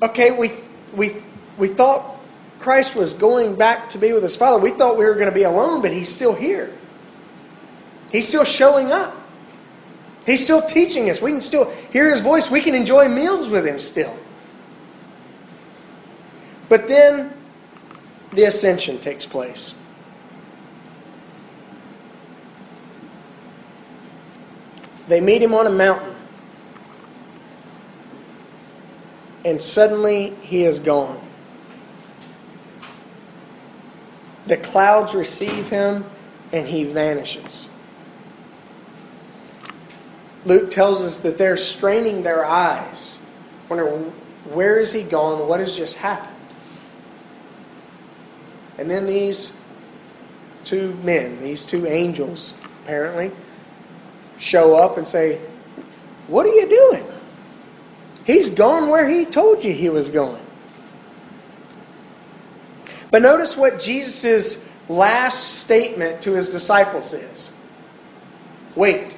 okay, 0.01 0.31
we, 0.31 0.51
we, 0.93 1.11
we 1.57 1.67
thought 1.67 2.19
Christ 2.59 2.95
was 2.95 3.13
going 3.13 3.55
back 3.55 3.89
to 3.89 3.97
be 3.97 4.13
with 4.13 4.23
his 4.23 4.35
Father. 4.35 4.59
We 4.61 4.71
thought 4.71 4.97
we 4.97 5.05
were 5.05 5.13
going 5.13 5.29
to 5.29 5.35
be 5.35 5.43
alone, 5.43 5.81
but 5.81 5.91
he's 5.91 6.09
still 6.09 6.33
here. 6.33 6.73
He's 8.11 8.27
still 8.27 8.43
showing 8.43 8.91
up. 8.91 9.15
He's 10.25 10.43
still 10.43 10.61
teaching 10.61 11.09
us. 11.09 11.21
We 11.21 11.31
can 11.31 11.41
still 11.41 11.71
hear 11.93 12.09
his 12.09 12.19
voice. 12.19 12.51
We 12.51 12.61
can 12.61 12.75
enjoy 12.75 13.07
meals 13.07 13.49
with 13.49 13.65
him 13.65 13.79
still. 13.79 14.17
But 16.67 16.87
then 16.87 17.33
the 18.33 18.43
ascension 18.43 18.99
takes 18.99 19.25
place. 19.25 19.73
They 25.07 25.21
meet 25.21 25.41
him 25.41 25.53
on 25.53 25.67
a 25.67 25.71
mountain. 25.71 26.15
And 29.45 29.61
suddenly 29.61 30.35
he 30.41 30.63
is 30.63 30.79
gone. 30.79 31.21
The 34.47 34.57
clouds 34.57 35.13
receive 35.13 35.69
him 35.69 36.05
and 36.51 36.67
he 36.67 36.83
vanishes. 36.83 37.69
Luke 40.45 40.69
tells 40.69 41.03
us 41.03 41.19
that 41.19 41.37
they're 41.37 41.57
straining 41.57 42.23
their 42.23 42.45
eyes, 42.45 43.19
wondering 43.67 44.13
where 44.45 44.79
is 44.79 44.93
he 44.93 45.03
gone? 45.03 45.47
What 45.47 45.59
has 45.59 45.75
just 45.75 45.97
happened? 45.97 46.35
And 48.77 48.89
then 48.89 49.07
these 49.07 49.57
two 50.63 50.93
men, 51.03 51.41
these 51.41 51.65
two 51.65 51.85
angels, 51.85 52.53
apparently, 52.83 53.31
show 54.39 54.75
up 54.75 54.97
and 54.97 55.07
say, 55.07 55.39
What 56.27 56.45
are 56.45 56.53
you 56.53 56.67
doing? 56.67 57.05
He's 58.25 58.49
gone 58.49 58.89
where 58.89 59.07
he 59.07 59.25
told 59.25 59.63
you 59.63 59.73
he 59.73 59.89
was 59.89 60.09
going. 60.09 60.45
But 63.09 63.21
notice 63.21 63.55
what 63.55 63.79
Jesus' 63.79 64.69
last 64.89 65.59
statement 65.59 66.21
to 66.21 66.33
his 66.33 66.49
disciples 66.49 67.13
is 67.13 67.51
Wait. 68.75 69.17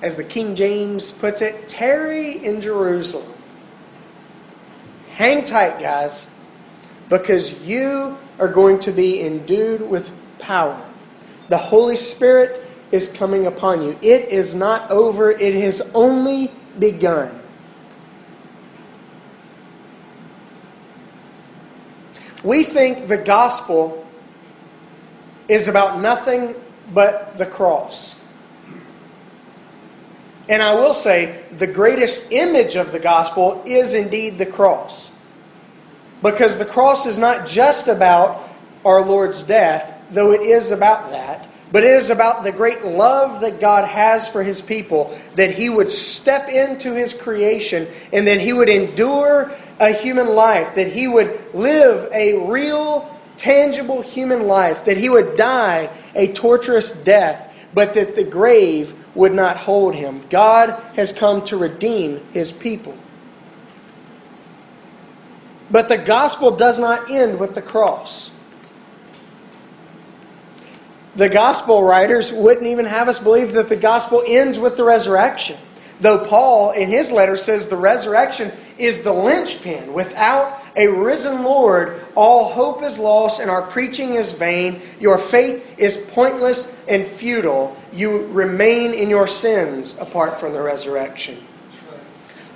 As 0.00 0.16
the 0.16 0.24
King 0.24 0.54
James 0.54 1.10
puts 1.10 1.42
it, 1.42 1.68
tarry 1.68 2.44
in 2.44 2.60
Jerusalem. 2.60 3.32
Hang 5.16 5.44
tight, 5.44 5.80
guys, 5.80 6.26
because 7.08 7.60
you 7.62 8.16
are 8.38 8.48
going 8.48 8.78
to 8.80 8.92
be 8.92 9.20
endued 9.20 9.80
with 9.80 10.12
power. 10.38 10.80
The 11.48 11.58
Holy 11.58 11.96
Spirit 11.96 12.62
is 12.92 13.08
coming 13.08 13.46
upon 13.46 13.82
you. 13.82 13.98
It 14.02 14.28
is 14.28 14.54
not 14.54 14.90
over, 14.90 15.30
it 15.30 15.54
has 15.54 15.80
only 15.94 16.50
begun. 16.78 17.40
We 22.44 22.62
think 22.62 23.08
the 23.08 23.16
gospel 23.16 24.06
is 25.48 25.68
about 25.68 26.00
nothing 26.00 26.54
but 26.94 27.38
the 27.38 27.46
cross. 27.46 28.20
And 30.48 30.62
I 30.62 30.74
will 30.74 30.92
say, 30.92 31.44
the 31.50 31.66
greatest 31.66 32.30
image 32.30 32.76
of 32.76 32.92
the 32.92 33.00
gospel 33.00 33.62
is 33.66 33.94
indeed 33.94 34.38
the 34.38 34.46
cross. 34.46 35.10
Because 36.22 36.56
the 36.56 36.64
cross 36.64 37.04
is 37.04 37.18
not 37.18 37.46
just 37.46 37.88
about 37.88 38.48
our 38.84 39.04
Lord's 39.04 39.42
death, 39.42 39.95
though 40.10 40.32
it 40.32 40.40
is 40.40 40.70
about 40.70 41.10
that, 41.10 41.48
but 41.72 41.82
it 41.82 41.94
is 41.94 42.10
about 42.10 42.44
the 42.44 42.52
great 42.52 42.84
love 42.84 43.40
that 43.40 43.60
God 43.60 43.86
has 43.86 44.28
for 44.28 44.42
his 44.42 44.62
people, 44.62 45.16
that 45.34 45.50
he 45.50 45.68
would 45.68 45.90
step 45.90 46.48
into 46.48 46.94
his 46.94 47.12
creation 47.12 47.88
and 48.12 48.26
that 48.28 48.40
he 48.40 48.52
would 48.52 48.68
endure 48.68 49.52
a 49.80 49.92
human 49.92 50.28
life, 50.28 50.74
that 50.76 50.88
he 50.88 51.08
would 51.08 51.54
live 51.54 52.10
a 52.12 52.46
real, 52.48 53.14
tangible 53.36 54.00
human 54.00 54.46
life, 54.46 54.84
that 54.84 54.96
he 54.96 55.08
would 55.08 55.36
die 55.36 55.90
a 56.14 56.32
torturous 56.32 56.92
death, 56.92 57.68
but 57.74 57.94
that 57.94 58.14
the 58.14 58.24
grave 58.24 58.94
would 59.14 59.34
not 59.34 59.56
hold 59.56 59.94
him. 59.94 60.20
God 60.30 60.70
has 60.94 61.12
come 61.12 61.44
to 61.46 61.56
redeem 61.56 62.24
his 62.32 62.52
people. 62.52 62.96
But 65.68 65.88
the 65.88 65.98
gospel 65.98 66.52
does 66.52 66.78
not 66.78 67.10
end 67.10 67.40
with 67.40 67.54
the 67.54 67.62
cross 67.62 68.30
the 71.16 71.28
gospel 71.28 71.82
writers 71.82 72.32
wouldn't 72.32 72.66
even 72.66 72.84
have 72.84 73.08
us 73.08 73.18
believe 73.18 73.54
that 73.54 73.68
the 73.68 73.76
gospel 73.76 74.22
ends 74.26 74.58
with 74.58 74.76
the 74.76 74.84
resurrection. 74.84 75.56
Though 75.98 76.24
Paul, 76.24 76.72
in 76.72 76.90
his 76.90 77.10
letter, 77.10 77.36
says 77.36 77.68
the 77.68 77.76
resurrection 77.76 78.52
is 78.76 79.00
the 79.00 79.14
linchpin. 79.14 79.94
Without 79.94 80.62
a 80.76 80.88
risen 80.88 81.42
Lord, 81.42 82.02
all 82.14 82.52
hope 82.52 82.82
is 82.82 82.98
lost 82.98 83.40
and 83.40 83.50
our 83.50 83.62
preaching 83.62 84.14
is 84.14 84.32
vain. 84.32 84.82
Your 85.00 85.16
faith 85.16 85.78
is 85.78 85.96
pointless 85.96 86.78
and 86.86 87.04
futile. 87.04 87.74
You 87.94 88.26
remain 88.26 88.92
in 88.92 89.08
your 89.08 89.26
sins 89.26 89.96
apart 89.98 90.38
from 90.38 90.52
the 90.52 90.60
resurrection. 90.60 91.42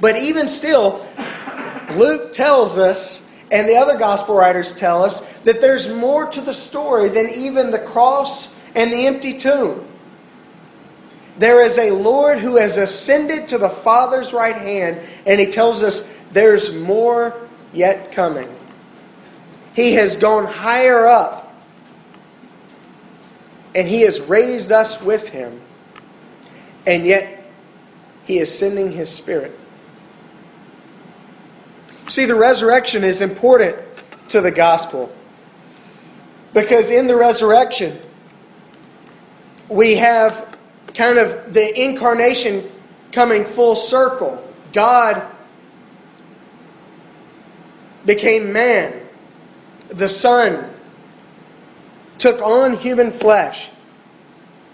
But 0.02 0.18
even 0.18 0.46
still, 0.46 1.06
Luke 1.92 2.34
tells 2.34 2.76
us 2.76 3.29
and 3.50 3.68
the 3.68 3.76
other 3.76 3.98
gospel 3.98 4.34
writers 4.34 4.74
tell 4.74 5.02
us 5.02 5.20
that 5.40 5.60
there's 5.60 5.88
more 5.88 6.26
to 6.26 6.40
the 6.40 6.52
story 6.52 7.08
than 7.08 7.28
even 7.30 7.70
the 7.70 7.78
cross 7.78 8.56
and 8.74 8.92
the 8.92 9.06
empty 9.06 9.32
tomb. 9.32 9.86
There 11.36 11.62
is 11.62 11.78
a 11.78 11.90
Lord 11.90 12.38
who 12.38 12.56
has 12.56 12.76
ascended 12.76 13.48
to 13.48 13.58
the 13.58 13.68
Father's 13.68 14.32
right 14.32 14.56
hand, 14.56 15.00
and 15.26 15.40
he 15.40 15.46
tells 15.46 15.82
us 15.82 16.02
there's 16.32 16.74
more 16.74 17.48
yet 17.72 18.12
coming. 18.12 18.54
He 19.74 19.94
has 19.94 20.16
gone 20.16 20.44
higher 20.44 21.06
up, 21.06 21.54
and 23.74 23.88
he 23.88 24.02
has 24.02 24.20
raised 24.20 24.70
us 24.70 25.00
with 25.00 25.28
him, 25.30 25.60
and 26.86 27.04
yet 27.06 27.50
he 28.24 28.38
is 28.38 28.56
sending 28.56 28.92
his 28.92 29.08
Spirit. 29.08 29.58
See, 32.10 32.24
the 32.24 32.34
resurrection 32.34 33.04
is 33.04 33.20
important 33.20 33.78
to 34.30 34.40
the 34.40 34.50
gospel 34.50 35.12
because 36.52 36.90
in 36.90 37.06
the 37.06 37.14
resurrection, 37.14 37.96
we 39.68 39.94
have 39.94 40.58
kind 40.92 41.18
of 41.18 41.54
the 41.54 41.80
incarnation 41.80 42.68
coming 43.12 43.44
full 43.44 43.76
circle. 43.76 44.44
God 44.72 45.24
became 48.04 48.52
man. 48.52 49.06
The 49.90 50.08
Son 50.08 50.68
took 52.18 52.42
on 52.42 52.76
human 52.76 53.12
flesh. 53.12 53.70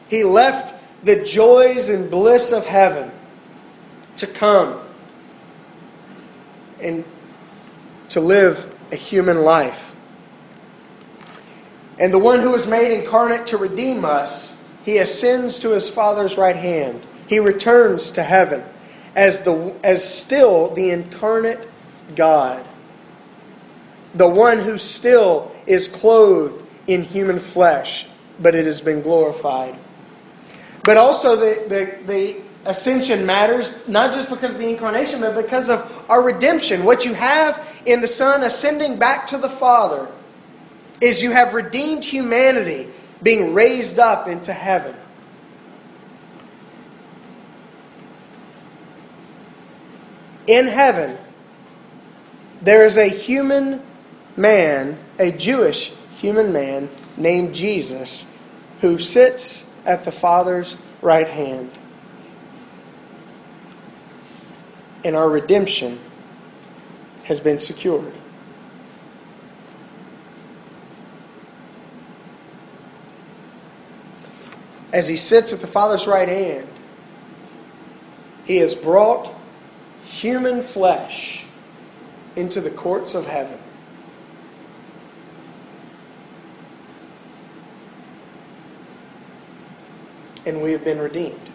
He 0.08 0.24
left 0.24 0.72
the 1.04 1.22
joys 1.22 1.90
and 1.90 2.10
bliss 2.10 2.50
of 2.50 2.64
heaven 2.64 3.10
to 4.16 4.26
come 4.26 4.80
and 6.80 7.04
to 8.10 8.20
live 8.20 8.72
a 8.92 8.96
human 8.96 9.42
life. 9.42 9.94
And 11.98 12.12
the 12.12 12.18
one 12.18 12.40
who 12.40 12.52
was 12.52 12.66
made 12.66 12.92
incarnate 12.92 13.46
to 13.46 13.56
redeem 13.56 14.04
us, 14.04 14.62
he 14.84 14.98
ascends 14.98 15.58
to 15.60 15.70
his 15.70 15.88
Father's 15.88 16.36
right 16.36 16.56
hand. 16.56 17.02
He 17.26 17.38
returns 17.38 18.10
to 18.12 18.22
heaven 18.22 18.62
as, 19.14 19.40
the, 19.40 19.74
as 19.82 20.06
still 20.06 20.70
the 20.74 20.90
incarnate 20.90 21.68
God. 22.14 22.64
The 24.14 24.28
one 24.28 24.58
who 24.58 24.78
still 24.78 25.52
is 25.66 25.88
clothed 25.88 26.64
in 26.86 27.02
human 27.02 27.38
flesh, 27.38 28.06
but 28.38 28.54
it 28.54 28.66
has 28.66 28.80
been 28.80 29.00
glorified. 29.00 29.76
But 30.84 30.96
also, 30.96 31.34
the, 31.34 31.64
the, 31.68 32.12
the 32.12 32.40
ascension 32.66 33.24
matters 33.26 33.70
not 33.88 34.12
just 34.12 34.28
because 34.28 34.52
of 34.52 34.58
the 34.58 34.68
incarnation, 34.68 35.20
but 35.20 35.34
because 35.34 35.68
of 35.70 36.04
our 36.08 36.22
redemption. 36.22 36.84
What 36.84 37.04
you 37.04 37.14
have 37.14 37.66
in 37.86 38.00
the 38.00 38.08
Son 38.08 38.42
ascending 38.42 38.98
back 38.98 39.26
to 39.28 39.38
the 39.38 39.48
Father 39.48 40.08
is 41.00 41.22
you 41.22 41.30
have 41.30 41.54
redeemed 41.54 42.04
humanity 42.04 42.88
being 43.22 43.54
raised 43.54 43.98
up 43.98 44.28
into 44.28 44.52
heaven. 44.52 44.94
In 50.46 50.66
heaven, 50.68 51.18
there 52.62 52.86
is 52.86 52.96
a 52.96 53.08
human 53.08 53.82
man, 54.36 54.98
a 55.18 55.32
Jewish 55.32 55.92
human 56.18 56.52
man 56.52 56.88
named 57.16 57.54
Jesus, 57.54 58.26
who 58.80 58.98
sits 58.98 59.66
at 59.84 60.04
the 60.04 60.12
Father's 60.12 60.76
right 61.02 61.28
hand. 61.28 61.70
And 65.06 65.14
our 65.14 65.28
redemption 65.28 66.00
has 67.22 67.38
been 67.38 67.58
secured. 67.58 68.12
As 74.92 75.06
he 75.06 75.16
sits 75.16 75.52
at 75.52 75.60
the 75.60 75.68
Father's 75.68 76.08
right 76.08 76.28
hand, 76.28 76.66
he 78.46 78.56
has 78.56 78.74
brought 78.74 79.32
human 80.02 80.60
flesh 80.60 81.44
into 82.34 82.60
the 82.60 82.70
courts 82.70 83.14
of 83.14 83.28
heaven. 83.28 83.60
And 90.44 90.60
we 90.60 90.72
have 90.72 90.82
been 90.82 90.98
redeemed. 90.98 91.45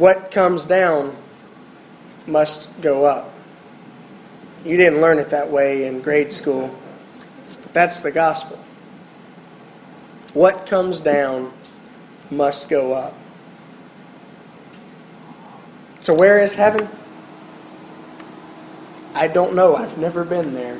What 0.00 0.30
comes 0.30 0.64
down 0.64 1.14
must 2.26 2.70
go 2.80 3.04
up. 3.04 3.34
You 4.64 4.78
didn't 4.78 5.02
learn 5.02 5.18
it 5.18 5.28
that 5.28 5.50
way 5.50 5.84
in 5.84 6.00
grade 6.00 6.32
school. 6.32 6.74
But 7.60 7.74
that's 7.74 8.00
the 8.00 8.10
gospel. 8.10 8.56
What 10.32 10.64
comes 10.64 11.00
down 11.00 11.52
must 12.30 12.70
go 12.70 12.94
up. 12.94 13.14
So, 16.00 16.14
where 16.14 16.40
is 16.40 16.54
heaven? 16.54 16.88
I 19.14 19.28
don't 19.28 19.54
know. 19.54 19.76
I've 19.76 19.98
never 19.98 20.24
been 20.24 20.54
there. 20.54 20.78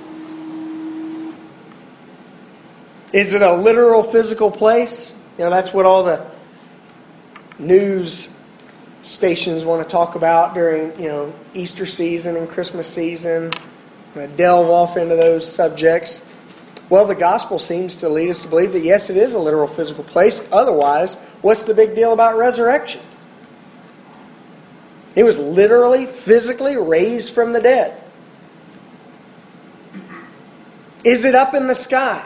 Is 3.13 3.35
it 3.35 3.43
a 3.43 3.53
literal 3.53 4.03
physical 4.03 4.51
place? 4.51 5.15
You 5.37 5.45
know, 5.45 5.51
that's 5.51 5.75
what 5.75 5.85
all 5.85 6.05
the 6.05 6.27
news 7.59 8.35
stations 9.03 9.65
want 9.65 9.87
to 9.87 9.91
talk 9.91 10.15
about 10.15 10.55
during, 10.55 10.99
you 11.01 11.09
know, 11.09 11.35
Easter 11.55 11.87
season 11.87 12.37
and 12.37 12.49
Christmas 12.49 12.89
season. 12.89 13.51
I'm 13.55 14.15
going 14.15 14.31
to 14.31 14.37
delve 14.37 14.69
off 14.69 14.97
into 14.97 15.17
those 15.17 15.51
subjects. 15.51 16.25
Well, 16.89 17.07
the 17.07 17.15
gospel 17.15 17.59
seems 17.59 17.97
to 17.97 18.09
lead 18.09 18.31
us 18.31 18.43
to 18.43 18.49
believe 18.49 18.73
that 18.73 18.83
yes, 18.83 19.11
it 19.11 19.17
is 19.17 19.35
a 19.35 19.39
literal 19.39 19.69
physical 19.69 20.03
place. 20.03 20.49
Otherwise, 20.53 21.15
what's 21.41 21.63
the 21.63 21.75
big 21.75 21.95
deal 21.95 22.13
about 22.13 22.37
resurrection? 22.37 23.01
He 25.15 25.23
was 25.23 25.39
literally, 25.39 26.07
physically 26.07 26.77
raised 26.77 27.35
from 27.35 27.53
the 27.53 27.61
dead. 27.61 28.03
Is 31.05 31.25
it 31.25 31.35
up 31.35 31.55
in 31.55 31.67
the 31.67 31.75
sky? 31.75 32.25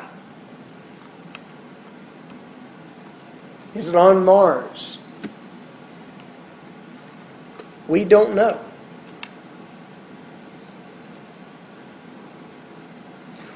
Is 3.75 3.89
it 3.89 3.95
on 3.95 4.25
Mars? 4.25 4.99
We 7.89 8.05
don't 8.05 8.35
know. 8.35 8.59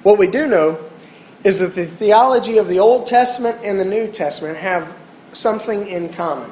What 0.02 0.18
we 0.18 0.26
do 0.26 0.46
know 0.46 0.78
is 1.44 1.58
that 1.60 1.74
the 1.74 1.84
theology 1.84 2.58
of 2.58 2.68
the 2.68 2.78
Old 2.78 3.06
Testament 3.06 3.58
and 3.62 3.80
the 3.80 3.84
New 3.84 4.08
Testament 4.08 4.56
have 4.58 4.94
something 5.32 5.86
in 5.88 6.12
common. 6.12 6.50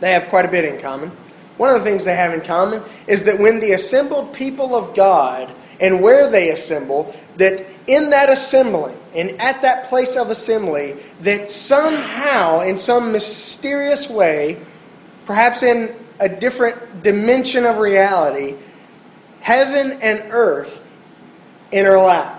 They 0.00 0.12
have 0.12 0.28
quite 0.28 0.44
a 0.44 0.48
bit 0.48 0.64
in 0.64 0.80
common. 0.80 1.10
One 1.56 1.74
of 1.74 1.82
the 1.82 1.84
things 1.84 2.04
they 2.04 2.14
have 2.14 2.32
in 2.32 2.40
common 2.40 2.82
is 3.06 3.24
that 3.24 3.38
when 3.38 3.60
the 3.60 3.72
assembled 3.72 4.32
people 4.32 4.74
of 4.74 4.94
God 4.94 5.52
and 5.80 6.00
where 6.00 6.30
they 6.30 6.50
assemble, 6.50 7.14
that 7.36 7.64
in 7.86 8.10
that 8.10 8.30
assembling 8.30 8.96
and 9.14 9.30
at 9.40 9.62
that 9.62 9.86
place 9.86 10.16
of 10.16 10.30
assembly, 10.30 10.96
that 11.20 11.50
somehow, 11.50 12.60
in 12.60 12.76
some 12.76 13.10
mysterious 13.10 14.08
way, 14.08 14.60
perhaps 15.24 15.62
in 15.62 15.94
a 16.20 16.28
different 16.28 17.02
dimension 17.02 17.64
of 17.64 17.78
reality, 17.78 18.56
heaven 19.40 19.98
and 20.02 20.24
earth 20.30 20.84
interlap. 21.72 22.38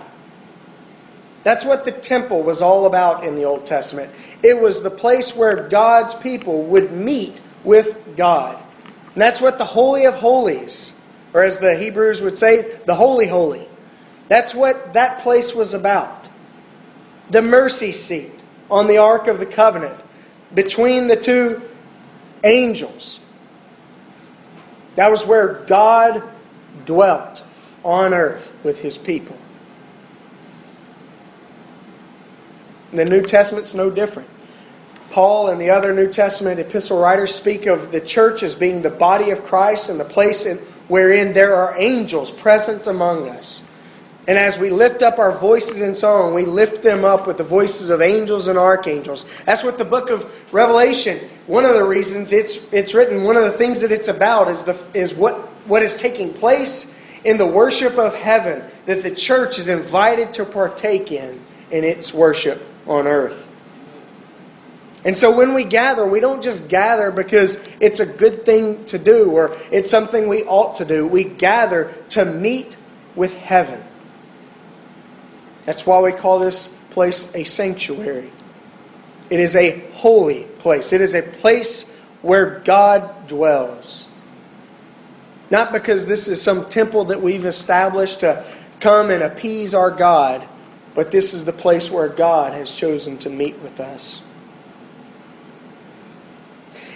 That's 1.42 1.64
what 1.64 1.84
the 1.84 1.92
temple 1.92 2.42
was 2.42 2.60
all 2.60 2.86
about 2.86 3.24
in 3.24 3.34
the 3.34 3.44
Old 3.44 3.64
Testament. 3.64 4.12
It 4.42 4.60
was 4.60 4.82
the 4.82 4.90
place 4.90 5.34
where 5.34 5.68
God's 5.68 6.14
people 6.14 6.64
would 6.64 6.92
meet 6.92 7.40
with 7.64 8.16
God. 8.16 8.62
And 9.14 9.22
that's 9.22 9.40
what 9.40 9.58
the 9.58 9.64
Holy 9.64 10.04
of 10.04 10.14
Holies, 10.14 10.92
or 11.32 11.42
as 11.42 11.58
the 11.58 11.76
Hebrews 11.76 12.20
would 12.20 12.36
say, 12.36 12.78
the 12.84 12.94
Holy 12.94 13.26
Holy. 13.26 13.66
That's 14.28 14.54
what 14.54 14.94
that 14.94 15.22
place 15.22 15.54
was 15.54 15.74
about. 15.74 16.28
The 17.30 17.42
mercy 17.42 17.92
seat 17.92 18.32
on 18.70 18.86
the 18.86 18.98
Ark 18.98 19.26
of 19.26 19.38
the 19.38 19.46
Covenant 19.46 19.98
between 20.54 21.06
the 21.06 21.16
two 21.16 21.62
angels. 22.44 23.20
That 25.00 25.10
was 25.10 25.24
where 25.24 25.54
God 25.66 26.22
dwelt 26.84 27.42
on 27.82 28.12
earth 28.12 28.52
with 28.62 28.80
his 28.80 28.98
people. 28.98 29.38
The 32.92 33.06
New 33.06 33.22
Testament's 33.22 33.72
no 33.72 33.88
different. 33.88 34.28
Paul 35.10 35.48
and 35.48 35.58
the 35.58 35.70
other 35.70 35.94
New 35.94 36.12
Testament 36.12 36.60
epistle 36.60 36.98
writers 36.98 37.34
speak 37.34 37.64
of 37.64 37.92
the 37.92 38.02
church 38.02 38.42
as 38.42 38.54
being 38.54 38.82
the 38.82 38.90
body 38.90 39.30
of 39.30 39.42
Christ 39.42 39.88
and 39.88 39.98
the 39.98 40.04
place 40.04 40.44
in, 40.44 40.58
wherein 40.88 41.32
there 41.32 41.56
are 41.56 41.74
angels 41.78 42.30
present 42.30 42.86
among 42.86 43.26
us. 43.26 43.62
And 44.30 44.38
as 44.38 44.58
we 44.58 44.70
lift 44.70 45.02
up 45.02 45.18
our 45.18 45.32
voices 45.32 45.80
in 45.80 45.92
song, 45.92 46.34
we 46.34 46.44
lift 46.44 46.84
them 46.84 47.04
up 47.04 47.26
with 47.26 47.36
the 47.36 47.42
voices 47.42 47.90
of 47.90 48.00
angels 48.00 48.46
and 48.46 48.56
archangels. 48.56 49.26
That's 49.44 49.64
what 49.64 49.76
the 49.76 49.84
book 49.84 50.08
of 50.08 50.24
Revelation, 50.52 51.18
one 51.48 51.64
of 51.64 51.74
the 51.74 51.82
reasons 51.82 52.30
it's, 52.30 52.72
it's 52.72 52.94
written, 52.94 53.24
one 53.24 53.36
of 53.36 53.42
the 53.42 53.50
things 53.50 53.80
that 53.80 53.90
it's 53.90 54.06
about 54.06 54.46
is, 54.46 54.62
the, 54.62 54.86
is 54.94 55.12
what, 55.12 55.34
what 55.66 55.82
is 55.82 55.98
taking 55.98 56.32
place 56.32 56.96
in 57.24 57.38
the 57.38 57.46
worship 57.46 57.98
of 57.98 58.14
heaven 58.14 58.62
that 58.86 59.02
the 59.02 59.12
church 59.12 59.58
is 59.58 59.66
invited 59.66 60.32
to 60.34 60.44
partake 60.44 61.10
in 61.10 61.40
in 61.72 61.82
its 61.82 62.14
worship 62.14 62.64
on 62.86 63.08
earth. 63.08 63.48
And 65.04 65.16
so 65.16 65.36
when 65.36 65.54
we 65.54 65.64
gather, 65.64 66.06
we 66.06 66.20
don't 66.20 66.40
just 66.40 66.68
gather 66.68 67.10
because 67.10 67.56
it's 67.80 67.98
a 67.98 68.06
good 68.06 68.46
thing 68.46 68.84
to 68.84 68.98
do 69.00 69.32
or 69.32 69.56
it's 69.72 69.90
something 69.90 70.28
we 70.28 70.44
ought 70.44 70.76
to 70.76 70.84
do. 70.84 71.04
We 71.04 71.24
gather 71.24 71.92
to 72.10 72.24
meet 72.24 72.76
with 73.16 73.34
heaven. 73.36 73.82
That's 75.64 75.86
why 75.86 76.00
we 76.00 76.12
call 76.12 76.38
this 76.38 76.68
place 76.90 77.34
a 77.34 77.44
sanctuary. 77.44 78.30
It 79.28 79.40
is 79.40 79.54
a 79.54 79.78
holy 79.92 80.44
place, 80.58 80.92
it 80.92 81.00
is 81.00 81.14
a 81.14 81.22
place 81.22 81.88
where 82.22 82.60
God 82.60 83.28
dwells. 83.28 84.06
Not 85.50 85.72
because 85.72 86.06
this 86.06 86.28
is 86.28 86.40
some 86.40 86.68
temple 86.68 87.06
that 87.06 87.20
we've 87.20 87.44
established 87.44 88.20
to 88.20 88.44
come 88.78 89.10
and 89.10 89.22
appease 89.22 89.74
our 89.74 89.90
God, 89.90 90.46
but 90.94 91.10
this 91.10 91.34
is 91.34 91.44
the 91.44 91.52
place 91.52 91.90
where 91.90 92.08
God 92.08 92.52
has 92.52 92.74
chosen 92.74 93.18
to 93.18 93.30
meet 93.30 93.58
with 93.60 93.80
us. 93.80 94.22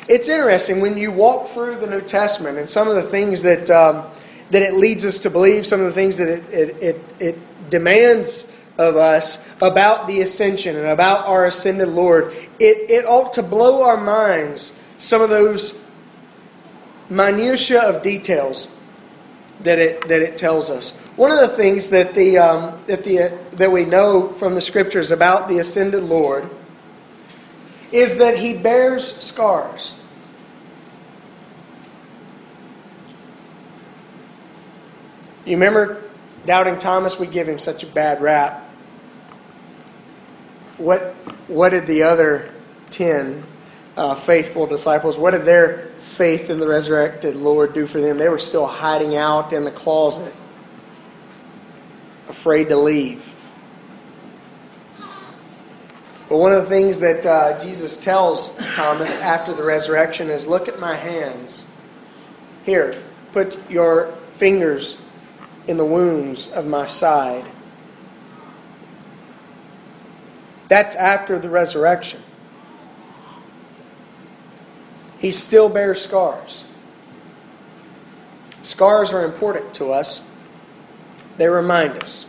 It's 0.08 0.28
interesting 0.28 0.80
when 0.80 0.96
you 0.98 1.10
walk 1.10 1.48
through 1.48 1.76
the 1.76 1.86
New 1.86 2.02
Testament 2.02 2.58
and 2.58 2.68
some 2.68 2.88
of 2.88 2.94
the 2.94 3.02
things 3.02 3.42
that, 3.42 3.70
um, 3.70 4.04
that 4.50 4.62
it 4.62 4.74
leads 4.74 5.04
us 5.04 5.18
to 5.20 5.30
believe, 5.30 5.64
some 5.64 5.80
of 5.80 5.86
the 5.86 5.92
things 5.92 6.18
that 6.18 6.28
it, 6.28 6.44
it, 6.52 6.82
it, 6.82 7.00
it 7.20 7.70
demands 7.70 8.50
of 8.78 8.96
us 8.96 9.44
about 9.60 10.06
the 10.06 10.20
ascension 10.20 10.76
and 10.76 10.86
about 10.86 11.26
our 11.26 11.46
ascended 11.46 11.88
Lord, 11.88 12.32
it, 12.58 12.90
it 12.90 13.04
ought 13.04 13.32
to 13.34 13.42
blow 13.42 13.82
our 13.82 13.96
minds 13.96 14.76
some 14.98 15.22
of 15.22 15.30
those 15.30 15.84
minutiae 17.08 17.80
of 17.80 18.02
details 18.02 18.68
that 19.60 19.78
it, 19.78 20.08
that 20.08 20.20
it 20.20 20.36
tells 20.36 20.70
us. 20.70 20.90
One 21.16 21.30
of 21.30 21.38
the 21.38 21.48
things 21.48 21.90
that, 21.90 22.14
the, 22.14 22.38
um, 22.38 22.82
that, 22.86 23.04
the, 23.04 23.38
that 23.52 23.70
we 23.70 23.84
know 23.84 24.28
from 24.28 24.54
the 24.54 24.60
scriptures 24.60 25.10
about 25.10 25.48
the 25.48 25.58
ascended 25.58 26.02
Lord 26.02 26.50
is 27.92 28.16
that 28.16 28.36
he 28.36 28.54
bears 28.54 29.16
scars. 29.22 29.94
You 35.44 35.52
remember 35.52 36.02
doubting 36.46 36.78
Thomas? 36.78 37.18
We 37.18 37.26
give 37.26 37.48
him 37.48 37.58
such 37.58 37.82
a 37.82 37.86
bad 37.86 38.20
rap. 38.22 38.63
What, 40.78 41.14
what 41.46 41.70
did 41.70 41.86
the 41.86 42.02
other 42.02 42.52
ten 42.90 43.44
uh, 43.96 44.14
faithful 44.14 44.66
disciples, 44.66 45.16
what 45.16 45.32
did 45.32 45.44
their 45.44 45.90
faith 45.98 46.50
in 46.50 46.58
the 46.58 46.66
resurrected 46.66 47.36
Lord 47.36 47.74
do 47.74 47.86
for 47.86 48.00
them? 48.00 48.18
They 48.18 48.28
were 48.28 48.38
still 48.38 48.66
hiding 48.66 49.16
out 49.16 49.52
in 49.52 49.64
the 49.64 49.70
closet, 49.70 50.34
afraid 52.28 52.68
to 52.70 52.76
leave. 52.76 53.34
But 56.28 56.38
one 56.38 56.52
of 56.52 56.62
the 56.62 56.68
things 56.68 57.00
that 57.00 57.24
uh, 57.24 57.58
Jesus 57.58 58.02
tells 58.02 58.56
Thomas 58.74 59.16
after 59.18 59.52
the 59.52 59.62
resurrection 59.62 60.30
is 60.30 60.46
look 60.46 60.68
at 60.68 60.80
my 60.80 60.96
hands. 60.96 61.64
Here, 62.64 63.00
put 63.32 63.70
your 63.70 64.16
fingers 64.30 64.98
in 65.68 65.76
the 65.76 65.84
wounds 65.84 66.48
of 66.48 66.66
my 66.66 66.86
side. 66.86 67.44
That's 70.68 70.94
after 70.94 71.38
the 71.38 71.48
resurrection. 71.48 72.22
He 75.18 75.30
still 75.30 75.68
bears 75.68 76.02
scars. 76.02 76.64
Scars 78.62 79.12
are 79.12 79.24
important 79.24 79.74
to 79.74 79.92
us. 79.92 80.20
They 81.36 81.48
remind 81.48 82.02
us. 82.02 82.26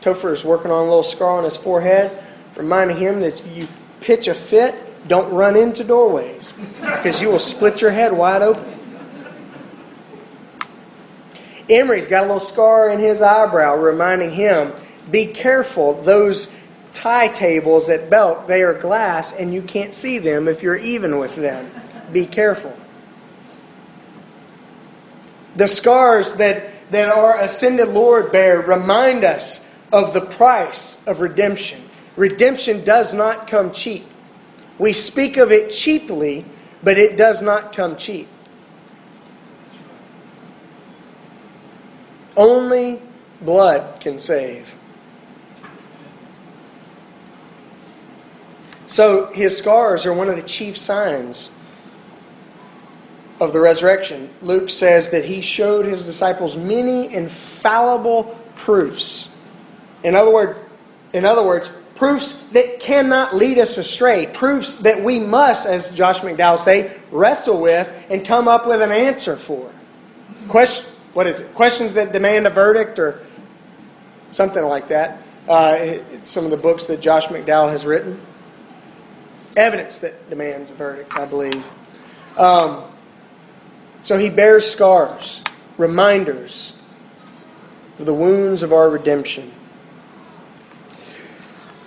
Topher 0.00 0.32
is 0.32 0.44
working 0.44 0.70
on 0.70 0.78
a 0.78 0.84
little 0.84 1.02
scar 1.02 1.38
on 1.38 1.44
his 1.44 1.56
forehead 1.56 2.24
reminding 2.58 2.96
him 2.96 3.20
that 3.20 3.38
if 3.38 3.56
you 3.56 3.68
pitch 4.00 4.28
a 4.28 4.34
fit, 4.34 4.74
don't 5.08 5.32
run 5.32 5.56
into 5.56 5.84
doorways 5.84 6.52
because 6.80 7.22
you 7.22 7.28
will 7.28 7.38
split 7.38 7.80
your 7.80 7.92
head 7.92 8.12
wide 8.12 8.42
open. 8.42 8.74
Emery's 11.70 12.08
got 12.08 12.24
a 12.24 12.26
little 12.26 12.40
scar 12.40 12.90
in 12.90 12.98
his 12.98 13.22
eyebrow 13.22 13.76
reminding 13.76 14.30
him 14.30 14.72
be 15.10 15.26
careful, 15.26 15.94
those 16.02 16.50
tie 16.98 17.28
tables 17.28 17.88
at 17.88 18.10
Belk, 18.10 18.48
they 18.48 18.62
are 18.62 18.74
glass 18.74 19.32
and 19.32 19.54
you 19.54 19.62
can't 19.62 19.94
see 19.94 20.18
them 20.18 20.48
if 20.48 20.62
you're 20.62 20.76
even 20.76 21.18
with 21.18 21.36
them. 21.36 21.70
Be 22.12 22.26
careful. 22.26 22.76
The 25.54 25.68
scars 25.68 26.34
that, 26.34 26.90
that 26.90 27.08
our 27.08 27.40
ascended 27.40 27.88
Lord 27.88 28.32
bear 28.32 28.60
remind 28.60 29.24
us 29.24 29.64
of 29.92 30.12
the 30.12 30.20
price 30.20 31.06
of 31.06 31.20
redemption. 31.20 31.82
Redemption 32.16 32.84
does 32.84 33.14
not 33.14 33.46
come 33.46 33.70
cheap. 33.72 34.04
We 34.78 34.92
speak 34.92 35.36
of 35.36 35.52
it 35.52 35.70
cheaply, 35.70 36.44
but 36.82 36.98
it 36.98 37.16
does 37.16 37.42
not 37.42 37.72
come 37.72 37.96
cheap. 37.96 38.28
Only 42.36 43.00
blood 43.40 44.00
can 44.00 44.18
save. 44.18 44.74
So 48.98 49.26
his 49.26 49.56
scars 49.56 50.06
are 50.06 50.12
one 50.12 50.28
of 50.28 50.34
the 50.34 50.42
chief 50.42 50.76
signs 50.76 51.50
of 53.40 53.52
the 53.52 53.60
resurrection. 53.60 54.28
Luke 54.42 54.70
says 54.70 55.10
that 55.10 55.24
he 55.24 55.40
showed 55.40 55.86
his 55.86 56.02
disciples 56.02 56.56
many 56.56 57.14
infallible 57.14 58.36
proofs. 58.56 59.28
In 60.02 60.16
other 60.16 60.32
words, 60.32 60.58
in 61.12 61.24
other 61.24 61.46
words, 61.46 61.70
proofs 61.94 62.48
that 62.48 62.80
cannot 62.80 63.36
lead 63.36 63.60
us 63.60 63.78
astray, 63.78 64.26
proofs 64.26 64.80
that 64.80 65.00
we 65.00 65.20
must, 65.20 65.64
as 65.64 65.94
Josh 65.94 66.18
McDowell 66.18 66.58
say, 66.58 67.00
wrestle 67.12 67.60
with 67.60 67.88
and 68.10 68.26
come 68.26 68.48
up 68.48 68.66
with 68.66 68.82
an 68.82 68.90
answer 68.90 69.36
for. 69.36 69.70
Question, 70.48 70.86
what 71.14 71.28
is 71.28 71.38
it? 71.38 71.54
Questions 71.54 71.94
that 71.94 72.10
demand 72.10 72.48
a 72.48 72.50
verdict 72.50 72.98
or 72.98 73.24
something 74.32 74.64
like 74.64 74.88
that. 74.88 75.22
Uh, 75.46 75.98
some 76.24 76.44
of 76.44 76.50
the 76.50 76.56
books 76.56 76.86
that 76.86 77.00
Josh 77.00 77.28
McDowell 77.28 77.70
has 77.70 77.86
written. 77.86 78.20
Evidence 79.58 79.98
that 79.98 80.30
demands 80.30 80.70
a 80.70 80.74
verdict, 80.74 81.12
I 81.14 81.24
believe. 81.24 81.68
Um, 82.36 82.84
so 84.00 84.16
he 84.16 84.30
bears 84.30 84.70
scars, 84.70 85.42
reminders 85.76 86.72
of 87.98 88.06
the 88.06 88.14
wounds 88.14 88.62
of 88.62 88.72
our 88.72 88.88
redemption 88.88 89.52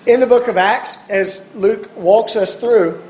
in 0.05 0.19
the 0.19 0.27
book 0.27 0.47
of 0.47 0.57
Acts, 0.57 0.97
as 1.09 1.53
Luke 1.55 1.95
walks 1.95 2.35
us 2.35 2.55
through, 2.55 3.01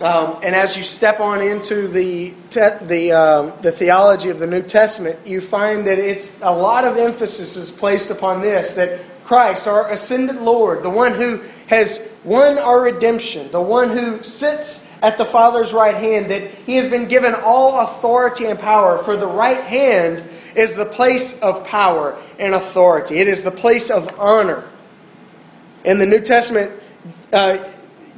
um, 0.00 0.38
and 0.42 0.54
as 0.54 0.76
you 0.76 0.82
step 0.82 1.20
on 1.20 1.42
into 1.42 1.86
the 1.88 2.30
te- 2.48 2.84
the 2.86 3.12
um, 3.12 3.52
the 3.60 3.70
theology 3.70 4.30
of 4.30 4.38
the 4.38 4.46
New 4.46 4.62
Testament, 4.62 5.18
you 5.26 5.42
find 5.42 5.86
that 5.86 5.98
it's 5.98 6.40
a 6.40 6.54
lot 6.54 6.84
of 6.84 6.96
emphasis 6.96 7.56
is 7.56 7.70
placed 7.70 8.10
upon 8.10 8.40
this 8.40 8.74
that 8.74 9.00
Christ, 9.24 9.66
our 9.66 9.90
ascended 9.90 10.36
Lord, 10.36 10.82
the 10.82 10.90
one 10.90 11.12
who 11.12 11.42
has 11.68 11.98
won 12.24 12.58
our 12.58 12.80
redemption, 12.80 13.50
the 13.50 13.60
one 13.60 13.90
who 13.90 14.22
sits 14.22 14.88
at 15.02 15.16
the 15.16 15.24
Father's 15.24 15.72
right 15.72 15.94
hand, 15.94 16.30
that 16.30 16.42
He 16.42 16.76
has 16.76 16.86
been 16.86 17.08
given 17.08 17.34
all 17.42 17.80
authority 17.80 18.46
and 18.46 18.58
power. 18.58 18.98
For 18.98 19.16
the 19.16 19.26
right 19.26 19.60
hand 19.60 20.22
is 20.54 20.74
the 20.74 20.86
place 20.86 21.40
of 21.40 21.64
power 21.66 22.16
and 22.38 22.54
authority. 22.54 23.18
It 23.18 23.28
is 23.28 23.42
the 23.42 23.50
place 23.50 23.90
of 23.90 24.18
honor. 24.18 24.68
And 25.84 26.00
the 26.00 26.06
New 26.06 26.20
Testament 26.20 26.72
uh, 27.32 27.66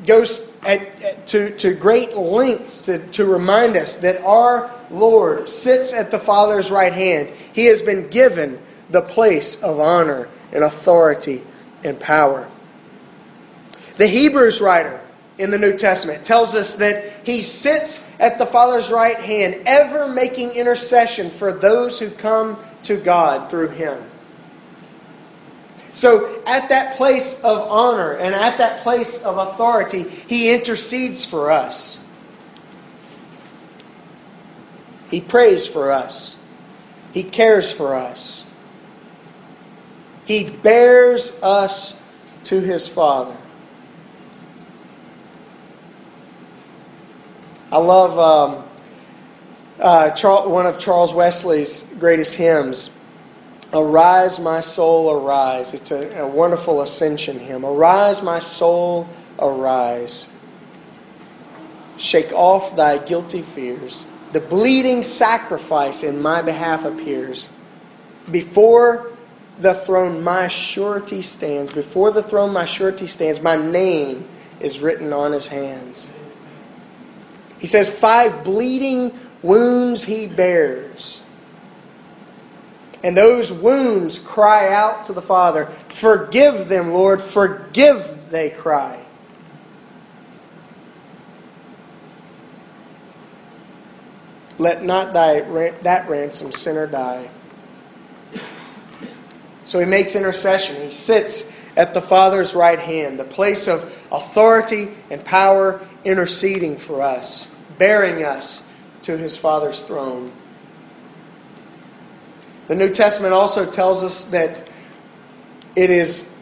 goes 0.06 0.50
at, 0.64 0.80
at, 1.02 1.26
to, 1.28 1.56
to 1.58 1.74
great 1.74 2.16
lengths 2.16 2.86
to, 2.86 3.06
to 3.08 3.24
remind 3.24 3.76
us 3.76 3.98
that 3.98 4.22
our 4.24 4.70
Lord 4.90 5.48
sits 5.48 5.92
at 5.92 6.10
the 6.10 6.18
Father's 6.18 6.70
right 6.70 6.92
hand. 6.92 7.28
He 7.52 7.66
has 7.66 7.82
been 7.82 8.08
given 8.08 8.60
the 8.90 9.02
place 9.02 9.62
of 9.62 9.80
honor 9.80 10.28
and 10.52 10.64
authority 10.64 11.42
and 11.84 11.98
power. 11.98 12.48
The 13.96 14.06
Hebrews 14.06 14.60
writer 14.60 15.00
in 15.38 15.50
the 15.50 15.58
New 15.58 15.76
Testament 15.76 16.24
tells 16.24 16.54
us 16.54 16.76
that 16.76 17.12
he 17.24 17.42
sits 17.42 18.08
at 18.20 18.38
the 18.38 18.46
Father's 18.46 18.90
right 18.90 19.16
hand, 19.16 19.62
ever 19.66 20.08
making 20.08 20.52
intercession 20.52 21.30
for 21.30 21.52
those 21.52 21.98
who 21.98 22.10
come 22.10 22.58
to 22.84 22.96
God 22.96 23.50
through 23.50 23.68
him. 23.68 24.02
So, 25.94 26.42
at 26.46 26.70
that 26.70 26.96
place 26.96 27.42
of 27.44 27.58
honor 27.68 28.12
and 28.12 28.34
at 28.34 28.56
that 28.58 28.80
place 28.80 29.22
of 29.22 29.36
authority, 29.36 30.04
he 30.04 30.52
intercedes 30.52 31.24
for 31.24 31.50
us. 31.50 31.98
He 35.10 35.20
prays 35.20 35.66
for 35.66 35.92
us. 35.92 36.38
He 37.12 37.22
cares 37.22 37.70
for 37.70 37.94
us. 37.94 38.44
He 40.24 40.48
bears 40.48 41.38
us 41.42 42.00
to 42.44 42.60
his 42.60 42.88
Father. 42.88 43.36
I 47.72 47.78
love 47.78 48.18
um, 48.18 48.64
uh, 49.80 50.10
one 50.46 50.66
of 50.66 50.78
Charles 50.78 51.14
Wesley's 51.14 51.82
greatest 51.98 52.34
hymns. 52.34 52.90
Arise, 53.72 54.38
my 54.38 54.60
soul, 54.60 55.10
arise. 55.10 55.72
It's 55.72 55.90
a, 55.90 56.20
a, 56.20 56.26
wonderful 56.26 56.82
ascension 56.82 57.38
hymn. 57.38 57.64
Arise, 57.64 58.20
my 58.20 58.40
soul, 58.40 59.08
arise. 59.38 60.28
Shake 61.96 62.30
off 62.34 62.76
thy 62.76 62.98
guilty 62.98 63.40
fears. 63.40 64.06
The 64.32 64.40
bleeding 64.40 65.02
sacrifice 65.02 66.02
in 66.02 66.20
my 66.20 66.42
behalf 66.42 66.84
appears. 66.84 67.48
Before 68.30 69.12
the 69.56 69.72
throne, 69.72 70.22
my 70.22 70.48
surety 70.48 71.22
stands. 71.22 71.72
Before 71.72 72.10
the 72.10 72.22
throne, 72.22 72.52
my 72.52 72.66
surety 72.66 73.06
stands. 73.06 73.40
My 73.40 73.56
name 73.56 74.28
is 74.60 74.80
written 74.80 75.14
on 75.14 75.32
his 75.32 75.46
hands. 75.46 76.10
He 77.62 77.68
says, 77.68 77.88
Five 77.88 78.42
bleeding 78.42 79.16
wounds 79.40 80.02
he 80.02 80.26
bears 80.26 81.22
And 83.04 83.16
those 83.16 83.52
wounds 83.52 84.18
cry 84.18 84.72
out 84.72 85.06
to 85.06 85.12
the 85.12 85.22
Father, 85.22 85.66
Forgive 85.88 86.68
them, 86.68 86.90
Lord, 86.90 87.22
forgive, 87.22 88.30
they 88.30 88.50
cry. 88.50 88.98
Let 94.58 94.82
not 94.82 95.12
thy, 95.12 95.40
that 95.82 96.08
ransom 96.08 96.50
sinner 96.50 96.88
die. 96.88 97.30
So 99.64 99.78
he 99.78 99.86
makes 99.86 100.16
intercession. 100.16 100.82
He 100.82 100.90
sits 100.90 101.51
at 101.76 101.94
the 101.94 102.00
Father's 102.00 102.54
right 102.54 102.78
hand, 102.78 103.18
the 103.18 103.24
place 103.24 103.66
of 103.66 103.84
authority 104.10 104.90
and 105.10 105.24
power, 105.24 105.80
interceding 106.04 106.76
for 106.76 107.02
us, 107.02 107.52
bearing 107.78 108.24
us 108.24 108.66
to 109.02 109.16
his 109.16 109.36
Father's 109.36 109.82
throne. 109.82 110.30
The 112.68 112.74
New 112.74 112.90
Testament 112.90 113.32
also 113.32 113.68
tells 113.68 114.04
us 114.04 114.24
that 114.26 114.68
it 115.74 115.90
is 115.90 116.32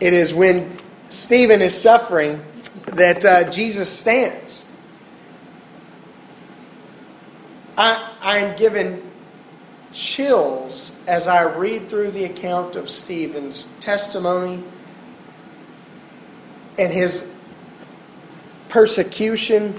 it 0.00 0.12
is 0.12 0.32
when 0.32 0.78
Stephen 1.08 1.60
is 1.60 1.80
suffering 1.80 2.40
that 2.86 3.24
uh, 3.24 3.50
Jesus 3.50 3.90
stands. 3.90 4.64
I, 7.76 8.16
I'm 8.20 8.56
given 8.56 9.07
chills 9.92 10.96
as 11.06 11.26
I 11.26 11.42
read 11.42 11.88
through 11.88 12.10
the 12.10 12.24
account 12.24 12.76
of 12.76 12.90
Stephen's 12.90 13.66
testimony 13.80 14.62
and 16.78 16.92
his 16.92 17.34
persecution 18.68 19.78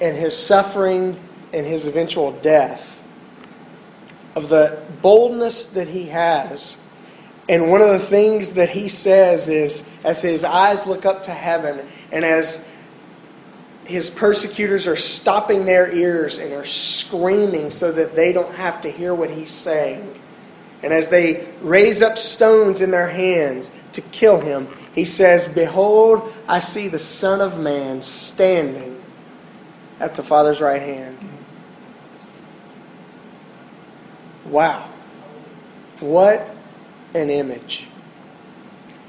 and 0.00 0.16
his 0.16 0.36
suffering 0.36 1.18
and 1.52 1.66
his 1.66 1.86
eventual 1.86 2.32
death, 2.32 3.02
of 4.34 4.48
the 4.48 4.80
boldness 5.02 5.66
that 5.66 5.88
he 5.88 6.06
has. 6.06 6.76
And 7.48 7.70
one 7.70 7.82
of 7.82 7.88
the 7.88 7.98
things 7.98 8.52
that 8.52 8.70
he 8.70 8.88
says 8.88 9.48
is, 9.48 9.88
as 10.04 10.22
his 10.22 10.44
eyes 10.44 10.86
look 10.86 11.04
up 11.04 11.24
to 11.24 11.32
heaven 11.32 11.86
and 12.12 12.24
as 12.24 12.68
his 13.90 14.08
persecutors 14.08 14.86
are 14.86 14.96
stopping 14.96 15.64
their 15.64 15.92
ears 15.92 16.38
and 16.38 16.52
are 16.52 16.64
screaming 16.64 17.72
so 17.72 17.90
that 17.90 18.14
they 18.14 18.32
don't 18.32 18.54
have 18.54 18.80
to 18.82 18.90
hear 18.90 19.12
what 19.12 19.30
he's 19.30 19.50
saying. 19.50 20.18
And 20.82 20.92
as 20.92 21.08
they 21.08 21.48
raise 21.60 22.00
up 22.00 22.16
stones 22.16 22.80
in 22.80 22.92
their 22.92 23.08
hands 23.08 23.70
to 23.94 24.00
kill 24.00 24.40
him, 24.40 24.68
he 24.94 25.04
says, 25.04 25.48
Behold, 25.48 26.32
I 26.46 26.60
see 26.60 26.86
the 26.86 27.00
Son 27.00 27.40
of 27.40 27.58
Man 27.58 28.02
standing 28.02 29.02
at 29.98 30.14
the 30.14 30.22
Father's 30.22 30.60
right 30.60 30.80
hand. 30.80 31.18
Wow. 34.46 34.88
What 35.98 36.54
an 37.12 37.28
image. 37.28 37.88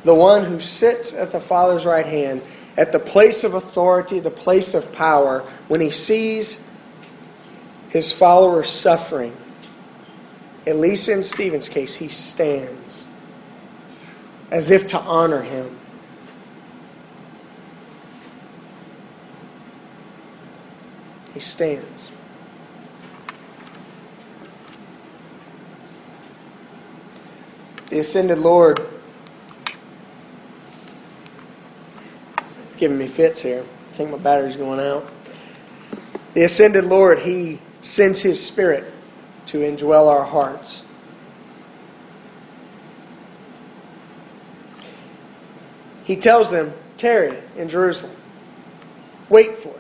The 0.04 0.16
one 0.16 0.44
who 0.44 0.60
sits 0.60 1.14
at 1.14 1.32
the 1.32 1.40
Father's 1.40 1.86
right 1.86 2.06
hand 2.06 2.42
at 2.82 2.92
the 2.92 3.00
place 3.00 3.44
of 3.44 3.54
authority, 3.54 4.20
the 4.20 4.32
place 4.32 4.74
of 4.74 4.92
power, 4.92 5.42
when 5.68 5.80
he 5.80 5.92
sees 5.92 6.68
his 7.90 8.12
followers 8.12 8.72
suffering, 8.72 9.38
at 10.66 10.78
least 10.78 11.08
in 11.08 11.24
Stephen's 11.24 11.70
case, 11.70 11.94
he 11.94 12.08
stands 12.08 13.06
as 14.50 14.72
if 14.72 14.88
to 14.88 15.00
honor 15.00 15.44
him. 15.44 15.80
He 21.36 21.40
stands. 21.40 22.10
The 27.92 28.00
ascended 28.00 28.40
Lord 28.40 28.82
giving 32.82 32.98
me 32.98 33.06
fits 33.06 33.40
here. 33.40 33.64
I 33.64 33.96
think 33.96 34.10
my 34.10 34.18
battery's 34.18 34.56
going 34.56 34.80
out. 34.80 35.08
The 36.34 36.44
ascended 36.46 36.84
Lord, 36.86 37.20
He 37.20 37.60
sends 37.82 38.20
His 38.22 38.44
Spirit 38.44 38.92
to 39.46 39.60
indwell 39.60 40.10
our 40.10 40.26
hearts. 40.26 40.84
He 46.06 46.16
tells 46.16 46.50
them, 46.50 46.74
tarry 46.98 47.38
in 47.56 47.70
Jerusalem. 47.70 48.16
Wait 49.30 49.56
for 49.58 49.70
it. 49.70 49.76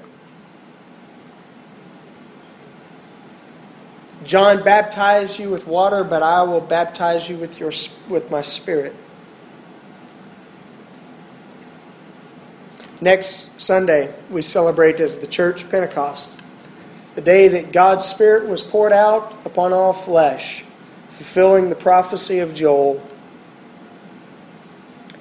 John 4.24 4.64
baptized 4.64 5.40
you 5.40 5.50
with 5.50 5.66
water, 5.66 6.04
but 6.04 6.22
I 6.22 6.44
will 6.44 6.62
baptize 6.62 7.28
you 7.28 7.38
with, 7.38 7.60
your, 7.60 7.72
with 8.08 8.30
my 8.30 8.44
spirit. 8.44 8.96
Next 13.04 13.60
Sunday, 13.60 14.14
we 14.30 14.44
celebrate 14.44 15.00
as 15.00 15.18
the 15.18 15.26
church 15.26 15.68
Pentecost, 15.72 16.38
the 17.16 17.22
day 17.22 17.48
that 17.48 17.72
God's 17.72 18.06
Spirit 18.06 18.48
was 18.48 18.62
poured 18.62 18.94
out 18.94 19.34
upon 19.44 19.74
all 19.74 19.92
flesh, 19.92 20.64
fulfilling 21.08 21.72
the 21.72 21.76
prophecy 21.76 22.40
of 22.40 22.54
Joel. 22.54 23.02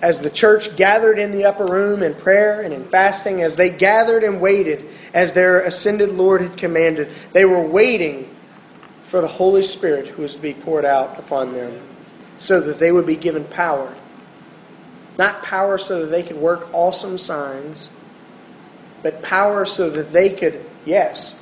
As 0.02 0.20
the 0.20 0.28
church 0.28 0.76
gathered 0.76 1.18
in 1.18 1.32
the 1.32 1.46
upper 1.46 1.64
room 1.64 2.02
in 2.02 2.14
prayer 2.14 2.60
and 2.60 2.74
in 2.74 2.84
fasting, 2.84 3.40
as 3.40 3.56
they 3.56 3.70
gathered 3.70 4.24
and 4.24 4.42
waited 4.42 4.86
as 5.14 5.32
their 5.32 5.60
ascended 5.60 6.10
Lord 6.10 6.42
had 6.42 6.58
commanded, 6.58 7.08
they 7.32 7.46
were 7.46 7.62
waiting 7.62 8.28
for 9.04 9.22
the 9.22 9.26
Holy 9.26 9.62
Spirit 9.62 10.06
who 10.06 10.20
was 10.20 10.34
to 10.34 10.40
be 10.42 10.52
poured 10.52 10.84
out 10.84 11.18
upon 11.18 11.54
them 11.54 11.80
so 12.38 12.60
that 12.60 12.78
they 12.78 12.92
would 12.92 13.06
be 13.06 13.16
given 13.16 13.44
power 13.44 13.94
not 15.20 15.42
power 15.42 15.76
so 15.76 16.00
that 16.00 16.06
they 16.06 16.22
could 16.22 16.38
work 16.38 16.70
awesome 16.72 17.18
signs, 17.18 17.90
but 19.02 19.20
power 19.20 19.66
so 19.66 19.90
that 19.90 20.12
they 20.12 20.30
could, 20.30 20.64
yes, 20.86 21.38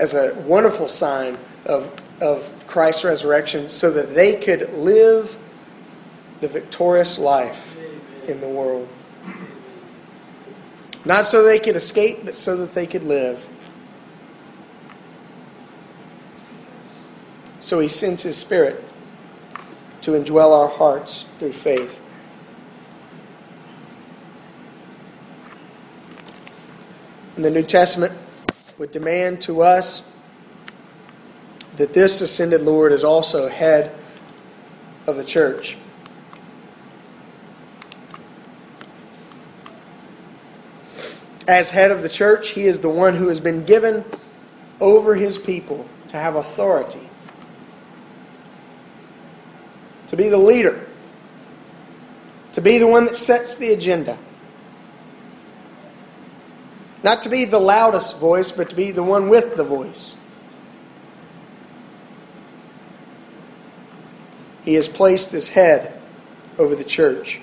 as 0.00 0.14
a 0.14 0.34
wonderful 0.46 0.88
sign 0.88 1.36
of, 1.66 1.92
of 2.22 2.54
Christ's 2.66 3.04
resurrection, 3.04 3.68
so 3.68 3.90
that 3.90 4.14
they 4.14 4.40
could 4.40 4.72
live 4.72 5.36
the 6.40 6.48
victorious 6.48 7.18
life 7.18 7.76
in 8.26 8.40
the 8.40 8.48
world. 8.48 8.88
Not 11.04 11.26
so 11.26 11.44
they 11.44 11.58
could 11.58 11.76
escape, 11.76 12.24
but 12.24 12.34
so 12.34 12.56
that 12.56 12.72
they 12.72 12.86
could 12.86 13.04
live. 13.04 13.46
So 17.60 17.78
he 17.78 17.88
sends 17.88 18.22
his 18.22 18.38
Spirit 18.38 18.82
to 20.00 20.12
indwell 20.12 20.58
our 20.58 20.68
hearts 20.68 21.26
through 21.38 21.52
faith. 21.52 22.00
In 27.38 27.44
the 27.44 27.50
New 27.52 27.62
Testament 27.62 28.12
would 28.78 28.90
demand 28.90 29.40
to 29.42 29.62
us 29.62 30.02
that 31.76 31.92
this 31.92 32.20
ascended 32.20 32.62
Lord 32.62 32.90
is 32.90 33.04
also 33.04 33.46
head 33.48 33.94
of 35.06 35.16
the 35.16 35.22
church. 35.22 35.76
As 41.46 41.70
head 41.70 41.92
of 41.92 42.02
the 42.02 42.08
church, 42.08 42.48
he 42.48 42.64
is 42.64 42.80
the 42.80 42.88
one 42.88 43.14
who 43.14 43.28
has 43.28 43.38
been 43.38 43.64
given 43.64 44.04
over 44.80 45.14
his 45.14 45.38
people 45.38 45.86
to 46.08 46.16
have 46.16 46.34
authority, 46.34 47.08
to 50.08 50.16
be 50.16 50.28
the 50.28 50.38
leader, 50.38 50.84
to 52.54 52.60
be 52.60 52.78
the 52.78 52.86
one 52.88 53.04
that 53.04 53.16
sets 53.16 53.54
the 53.54 53.72
agenda. 53.72 54.18
Not 57.02 57.22
to 57.22 57.28
be 57.28 57.44
the 57.44 57.60
loudest 57.60 58.18
voice, 58.18 58.50
but 58.50 58.70
to 58.70 58.76
be 58.76 58.90
the 58.90 59.02
one 59.02 59.28
with 59.28 59.56
the 59.56 59.64
voice. 59.64 60.16
He 64.64 64.74
has 64.74 64.88
placed 64.88 65.30
his 65.30 65.48
head 65.48 65.98
over 66.58 66.74
the 66.74 66.84
church. 66.84 67.40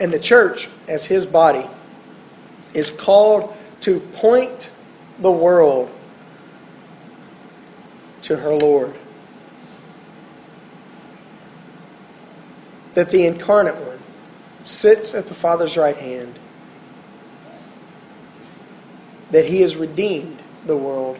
And 0.00 0.12
the 0.12 0.18
church, 0.18 0.68
as 0.88 1.04
his 1.04 1.26
body, 1.26 1.68
is 2.72 2.90
called 2.90 3.54
to 3.80 4.00
point 4.00 4.70
the 5.18 5.30
world 5.30 5.90
to 8.22 8.36
her 8.36 8.54
Lord. 8.54 8.94
That 12.94 13.10
the 13.10 13.26
incarnate 13.26 13.76
one 13.76 13.98
sits 14.62 15.14
at 15.14 15.26
the 15.26 15.34
Father's 15.34 15.76
right 15.76 15.96
hand 15.96 16.38
that 19.34 19.46
he 19.46 19.62
has 19.62 19.74
redeemed 19.74 20.38
the 20.64 20.76
world, 20.76 21.18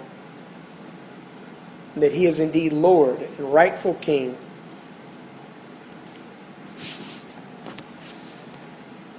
that 1.96 2.12
he 2.12 2.27
is 2.27 2.38
indeed 2.38 2.72
Lord 2.72 3.18
and 3.18 3.53
rightful 3.53 3.94
King. 3.94 4.38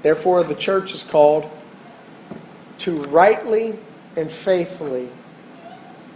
Therefore, 0.01 0.45
the 0.45 0.55
church 0.55 0.93
is 0.93 1.03
called 1.03 1.51
to 2.77 3.01
rightly 3.07 3.77
and 4.15 4.31
faithfully 4.31 5.09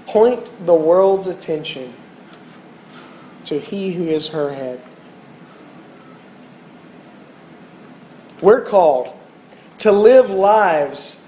point 0.06 0.66
the 0.66 0.74
world's 0.74 1.28
attention 1.28 1.94
to 3.44 3.60
he 3.60 3.92
who 3.92 4.06
is 4.06 4.30
her 4.30 4.54
head. 4.54 4.82
We're 8.42 8.64
called 8.64 9.14
to 9.80 9.92
live 9.92 10.30
lives 10.30 11.19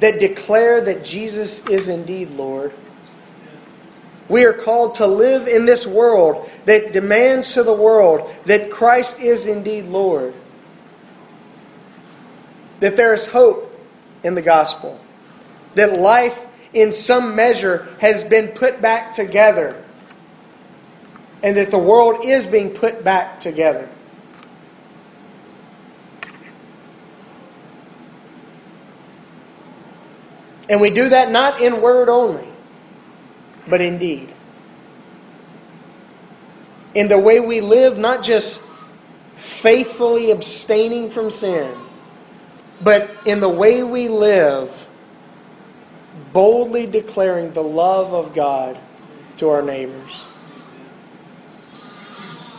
that 0.00 0.18
declare 0.18 0.80
that 0.80 1.04
Jesus 1.04 1.66
is 1.66 1.88
indeed 1.88 2.30
Lord. 2.30 2.72
We 4.28 4.44
are 4.44 4.52
called 4.52 4.96
to 4.96 5.06
live 5.06 5.46
in 5.46 5.66
this 5.66 5.86
world 5.86 6.48
that 6.64 6.92
demands 6.92 7.54
to 7.54 7.62
the 7.62 7.72
world 7.72 8.30
that 8.46 8.70
Christ 8.70 9.20
is 9.20 9.46
indeed 9.46 9.86
Lord. 9.86 10.34
That 12.80 12.96
there 12.96 13.12
is 13.12 13.26
hope 13.26 13.78
in 14.22 14.34
the 14.34 14.42
gospel. 14.42 14.98
That 15.74 15.98
life, 15.98 16.46
in 16.72 16.92
some 16.92 17.36
measure, 17.36 17.88
has 18.00 18.24
been 18.24 18.48
put 18.48 18.80
back 18.80 19.12
together. 19.12 19.84
And 21.42 21.56
that 21.56 21.70
the 21.70 21.78
world 21.78 22.24
is 22.24 22.46
being 22.46 22.70
put 22.70 23.04
back 23.04 23.40
together. 23.40 23.88
And 30.70 30.80
we 30.80 30.90
do 30.90 31.08
that 31.08 31.32
not 31.32 31.60
in 31.60 31.82
word 31.82 32.08
only, 32.08 32.46
but 33.68 33.80
in 33.80 33.98
deed. 33.98 34.32
In 36.94 37.08
the 37.08 37.18
way 37.18 37.40
we 37.40 37.60
live, 37.60 37.98
not 37.98 38.22
just 38.22 38.64
faithfully 39.34 40.30
abstaining 40.30 41.10
from 41.10 41.28
sin, 41.28 41.76
but 42.82 43.10
in 43.26 43.40
the 43.40 43.48
way 43.48 43.82
we 43.82 44.08
live, 44.08 44.88
boldly 46.32 46.86
declaring 46.86 47.52
the 47.52 47.62
love 47.62 48.14
of 48.14 48.32
God 48.32 48.78
to 49.38 49.48
our 49.48 49.62
neighbors. 49.62 50.24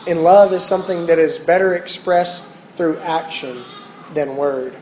And 0.06 0.24
love 0.24 0.52
is 0.52 0.63
something 0.63 1.06
that 1.06 1.17
is 1.17 1.38
better 1.38 1.76
expressed 1.76 2.43
through 2.76 2.97
action 3.00 3.63
than 4.13 4.36
word. 4.36 4.76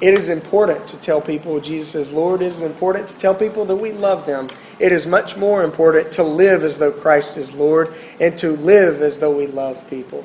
It 0.00 0.12
is 0.12 0.28
important 0.28 0.86
to 0.88 0.98
tell 0.98 1.22
people 1.22 1.58
Jesus 1.58 1.94
is 1.94 2.12
Lord. 2.12 2.42
It 2.42 2.46
is 2.46 2.60
important 2.60 3.08
to 3.08 3.16
tell 3.16 3.34
people 3.34 3.64
that 3.64 3.76
we 3.76 3.92
love 3.92 4.26
them. 4.26 4.48
It 4.78 4.92
is 4.92 5.06
much 5.06 5.36
more 5.36 5.64
important 5.64 6.12
to 6.12 6.22
live 6.22 6.64
as 6.64 6.76
though 6.76 6.92
Christ 6.92 7.38
is 7.38 7.54
Lord 7.54 7.94
and 8.20 8.36
to 8.38 8.52
live 8.56 9.00
as 9.00 9.18
though 9.18 9.34
we 9.34 9.46
love 9.46 9.88
people. 9.88 10.22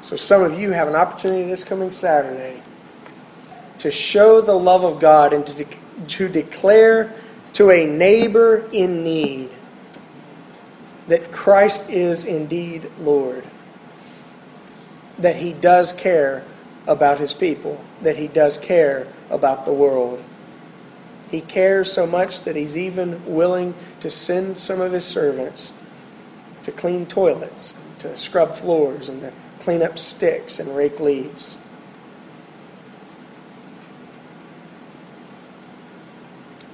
So, 0.00 0.16
some 0.16 0.42
of 0.42 0.58
you 0.58 0.70
have 0.70 0.88
an 0.88 0.96
opportunity 0.96 1.44
this 1.44 1.64
coming 1.64 1.92
Saturday 1.92 2.62
to 3.78 3.90
show 3.90 4.40
the 4.40 4.54
love 4.54 4.84
of 4.84 5.00
God 5.00 5.34
and 5.34 5.46
to, 5.46 5.64
de- 5.64 6.06
to 6.08 6.28
declare 6.28 7.12
to 7.52 7.70
a 7.70 7.84
neighbor 7.84 8.66
in 8.72 9.04
need 9.04 9.50
that 11.08 11.30
Christ 11.30 11.90
is 11.90 12.24
indeed 12.24 12.90
Lord 13.00 13.44
that 15.20 15.36
he 15.36 15.52
does 15.52 15.92
care 15.92 16.44
about 16.86 17.18
his 17.18 17.32
people, 17.32 17.82
that 18.02 18.16
he 18.16 18.26
does 18.26 18.58
care 18.58 19.06
about 19.28 19.64
the 19.64 19.72
world. 19.72 20.22
He 21.30 21.40
cares 21.40 21.92
so 21.92 22.06
much 22.06 22.40
that 22.42 22.56
he's 22.56 22.76
even 22.76 23.24
willing 23.24 23.74
to 24.00 24.10
send 24.10 24.58
some 24.58 24.80
of 24.80 24.92
his 24.92 25.04
servants 25.04 25.72
to 26.64 26.72
clean 26.72 27.06
toilets, 27.06 27.74
to 28.00 28.16
scrub 28.16 28.54
floors, 28.54 29.08
and 29.08 29.20
to 29.20 29.32
clean 29.60 29.82
up 29.82 29.98
sticks 29.98 30.58
and 30.58 30.74
rake 30.76 30.98
leaves. 30.98 31.56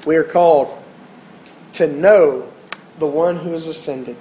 We 0.07 0.17
are 0.17 0.25
called 0.25 0.83
to 1.75 1.87
know 1.87 2.51
the 2.99 3.07
one 3.07 3.37
who 3.37 3.53
has 3.53 3.67
ascended 3.67 4.17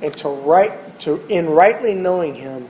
and 0.00 0.12
to 0.16 0.28
right 0.28 0.81
to 1.02 1.24
in 1.28 1.50
rightly 1.50 1.94
knowing 1.94 2.34
him 2.34 2.68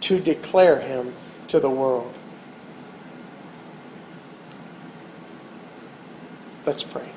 to 0.00 0.20
declare 0.20 0.80
him 0.80 1.12
to 1.48 1.58
the 1.58 1.70
world. 1.70 2.12
Let's 6.64 6.84
pray. 6.84 7.08